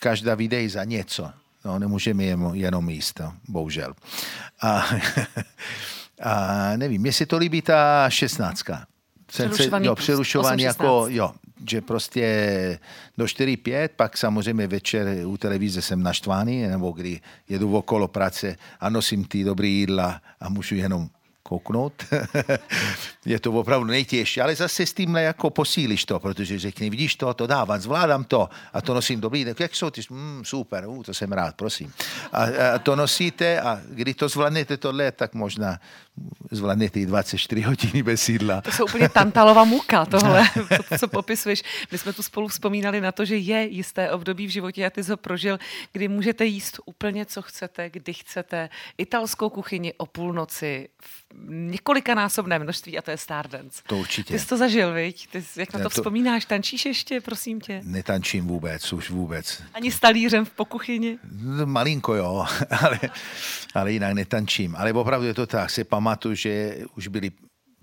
každá 0.00 0.34
vyjde 0.34 0.68
za 0.68 0.84
něco. 0.84 1.30
No, 1.64 1.78
nemůžeme 1.78 2.24
jenom 2.52 2.90
jíst, 2.90 3.20
no, 3.20 3.34
bohužel. 3.48 3.94
A, 4.62 4.84
a 6.22 6.76
nevím, 6.76 7.06
jestli 7.06 7.26
to 7.26 7.38
líbí 7.38 7.62
ta 7.62 8.10
šestnáctka. 8.10 8.86
Přerušovaný, 9.26 9.86
jo, 9.86 9.94
přerušování 9.94 10.62
jako, 10.62 11.04
jo, 11.08 11.32
že 11.68 11.80
prostě 11.80 12.78
do 13.18 13.24
4-5, 13.24 13.88
pak 13.96 14.16
samozřejmě 14.16 14.66
večer 14.66 15.08
u 15.24 15.36
televize 15.36 15.82
jsem 15.82 16.02
naštvaný, 16.02 16.62
nebo 16.62 16.92
kdy 16.92 17.20
jedu 17.48 17.76
okolo 17.76 18.08
práce 18.08 18.56
a 18.80 18.88
nosím 18.88 19.24
ty 19.24 19.44
dobré 19.44 19.66
jídla 19.66 20.22
a 20.40 20.48
můžu 20.48 20.74
jenom 20.74 21.10
kouknout. 21.50 22.06
je 23.26 23.40
to 23.40 23.52
opravdu 23.52 23.90
nejtěžší, 23.90 24.40
ale 24.40 24.54
zase 24.54 24.86
s 24.86 24.94
tímhle 24.94 25.22
jako 25.22 25.50
posílíš 25.50 26.04
to, 26.04 26.20
protože 26.20 26.58
řekni, 26.58 26.90
vidíš 26.90 27.16
to, 27.16 27.34
to 27.34 27.46
dávám, 27.46 27.80
zvládám 27.80 28.24
to 28.24 28.48
a 28.72 28.78
to 28.78 28.94
nosím 28.94 29.20
dobrý, 29.20 29.42
jak 29.58 29.74
jsou 29.74 29.90
ty, 29.90 30.00
mm, 30.10 30.46
super, 30.46 30.86
uh, 30.86 31.02
to 31.02 31.14
jsem 31.14 31.32
rád, 31.32 31.58
prosím. 31.58 31.92
A, 32.32 32.42
a, 32.74 32.78
to 32.78 32.96
nosíte 32.96 33.60
a 33.60 33.80
když 33.90 34.16
to 34.16 34.28
zvládnete 34.28 34.76
tohle, 34.76 35.12
tak 35.12 35.34
možná 35.34 35.80
zvládnete 36.50 37.00
i 37.00 37.06
24 37.06 37.62
hodiny 37.62 38.02
bez 38.02 38.22
sídla. 38.22 38.60
To 38.60 38.72
jsou 38.72 38.84
úplně 38.84 39.08
tantalová 39.08 39.64
muka, 39.64 40.06
tohle, 40.10 40.48
to, 40.88 40.98
co 40.98 41.08
popisuješ. 41.08 41.62
My 41.92 41.98
jsme 41.98 42.12
tu 42.12 42.22
spolu 42.22 42.48
vzpomínali 42.48 43.00
na 43.00 43.12
to, 43.12 43.24
že 43.24 43.36
je 43.36 43.66
jisté 43.66 44.10
období 44.10 44.46
v 44.46 44.50
životě, 44.50 44.86
a 44.86 44.90
ty 44.90 45.04
jsi 45.04 45.10
ho 45.10 45.16
prožil, 45.16 45.58
kdy 45.92 46.08
můžete 46.08 46.44
jíst 46.44 46.80
úplně, 46.84 47.26
co 47.26 47.42
chcete, 47.42 47.90
kdy 47.90 48.12
chcete, 48.12 48.68
italskou 48.98 49.50
kuchyni 49.50 49.94
o 49.96 50.06
půlnoci, 50.06 50.88
v 51.02 51.50
několikanásobné 51.50 52.58
množství 52.58 52.98
a 52.98 53.02
to 53.02 53.10
je 53.10 53.16
Stardance. 53.16 53.82
To 53.86 53.96
určitě. 53.96 54.34
Ty 54.34 54.38
jsi 54.38 54.46
to 54.46 54.56
zažil, 54.56 54.94
viď? 54.94 55.26
Ty 55.30 55.42
jsi, 55.42 55.60
jak 55.60 55.72
na 55.72 55.78
to, 55.78 55.82
to 55.82 55.90
vzpomínáš? 55.90 56.44
Tančíš 56.44 56.86
ještě, 56.86 57.20
prosím 57.20 57.60
tě? 57.60 57.80
Netančím 57.84 58.46
vůbec, 58.46 58.92
už 58.92 59.10
vůbec. 59.10 59.62
Ani 59.74 59.92
s 59.92 60.00
talířem 60.00 60.44
v 60.44 60.50
pokuchyni? 60.50 61.18
No, 61.42 61.66
malinko 61.66 62.14
jo, 62.14 62.46
ale, 62.82 63.00
ale 63.74 63.92
jinak 63.92 64.14
netančím. 64.14 64.76
Ale 64.76 64.92
opravdu 64.92 65.26
je 65.26 65.34
to 65.34 65.46
tak, 65.46 65.70
si 65.70 65.84
pamatuju, 66.00 66.34
že 66.34 66.76
už 66.96 67.08
byli 67.08 67.30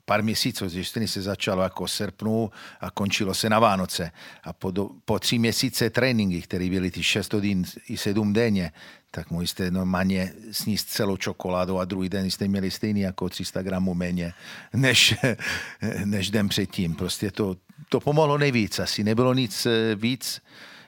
pár 0.06 0.24
měsíců, 0.24 0.70
že 0.70 1.08
se 1.08 1.22
začalo 1.22 1.64
jako 1.64 1.88
srpnu 1.88 2.50
a 2.82 2.92
končilo 2.92 3.34
se 3.34 3.50
na 3.50 3.60
Vánoce. 3.60 4.12
A 4.44 4.54
po, 4.54 4.72
do, 4.72 4.90
po 5.06 5.20
tři 5.20 5.38
měsíce 5.38 5.90
tréninky, 5.90 6.42
které 6.42 6.70
byly 6.70 6.92
ty 6.92 7.04
6 7.04 7.34
hodin 7.34 7.64
i 7.88 7.98
7 7.98 8.34
denně, 8.34 8.72
tak 9.12 9.32
mohli 9.32 9.48
jste 9.48 9.72
normálně 9.72 10.34
sníst 10.52 10.90
celou 10.90 11.18
čokoládu 11.18 11.80
a 11.80 11.86
druhý 11.86 12.10
den 12.10 12.32
jste 12.32 12.48
měli 12.48 12.72
stejný 12.72 13.02
jako 13.02 13.30
300 13.30 13.62
gramů 13.62 13.94
méně 13.94 14.34
než, 14.74 15.16
než 16.06 16.30
den 16.30 16.50
předtím. 16.50 16.96
Prostě 16.96 17.32
to, 17.32 17.56
to 17.90 18.00
pomohlo 18.00 18.38
nejvíc. 18.38 18.80
Asi 18.80 19.04
nebylo 19.04 19.34
nic 19.34 19.66
eh, 19.66 19.96
víc, 19.96 20.42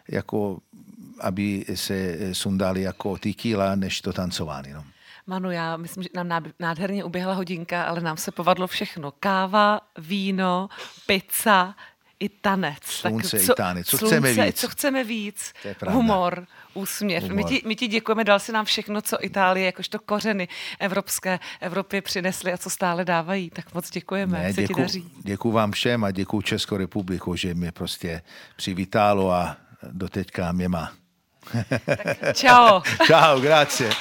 jako 0.07 0.59
aby 1.21 1.65
se 1.75 2.17
sundali 2.33 2.81
jako 2.81 3.17
ty 3.17 3.33
kýla, 3.33 3.75
než 3.75 4.01
to 4.01 4.13
tancování. 4.13 4.73
No. 4.73 4.83
Manu, 5.29 5.51
já 5.51 5.77
myslím, 5.77 6.03
že 6.03 6.09
nám 6.23 6.43
nádherně 6.59 7.03
uběhla 7.03 7.33
hodinka, 7.33 7.83
ale 7.83 8.01
nám 8.01 8.17
se 8.17 8.31
povadlo 8.31 8.67
všechno. 8.67 9.13
Káva, 9.19 9.79
víno, 9.97 10.69
pizza, 11.05 11.75
i 12.19 12.29
tanec. 12.29 12.83
Slunce, 12.83 13.37
tak 13.37 13.45
co, 13.45 13.53
i 13.53 13.55
tanec. 13.55 13.87
Co 13.87 13.97
slunce, 13.97 14.15
chceme 14.15 14.45
víc? 14.45 14.59
Co 14.59 14.67
chceme 14.67 15.03
víc? 15.03 15.53
Humor, 15.87 16.47
úsměv. 16.73 17.23
Humor. 17.23 17.35
My, 17.35 17.43
ti, 17.43 17.61
my 17.65 17.75
ti 17.75 17.87
děkujeme, 17.87 18.23
dal 18.23 18.39
si 18.39 18.51
nám 18.51 18.65
všechno, 18.65 19.01
co 19.01 19.25
Itálie, 19.25 19.65
jakožto 19.65 19.99
kořeny 19.99 20.47
evropské 20.79 21.39
Evropy 21.59 22.01
přinesly 22.01 22.53
a 22.53 22.57
co 22.57 22.69
stále 22.69 23.05
dávají. 23.05 23.49
Tak 23.49 23.73
moc 23.73 23.89
děkujeme, 23.89 24.39
ne, 24.43 24.53
děku, 24.53 24.73
ti 24.73 24.81
daří. 24.81 25.11
Děkuji 25.23 25.51
vám 25.51 25.71
všem 25.71 26.03
a 26.03 26.11
děkuji 26.11 26.41
Českou 26.41 26.77
republiku, 26.77 27.35
že 27.35 27.53
mě 27.53 27.71
prostě 27.71 28.21
přivítalo 28.55 29.31
a 29.31 29.57
doteďka 29.91 30.51
mě 30.51 30.69
má. 30.69 30.91
Tak 31.85 32.37
čau. 32.37 32.81
čau, 33.07 33.39
grazie. 33.39 33.91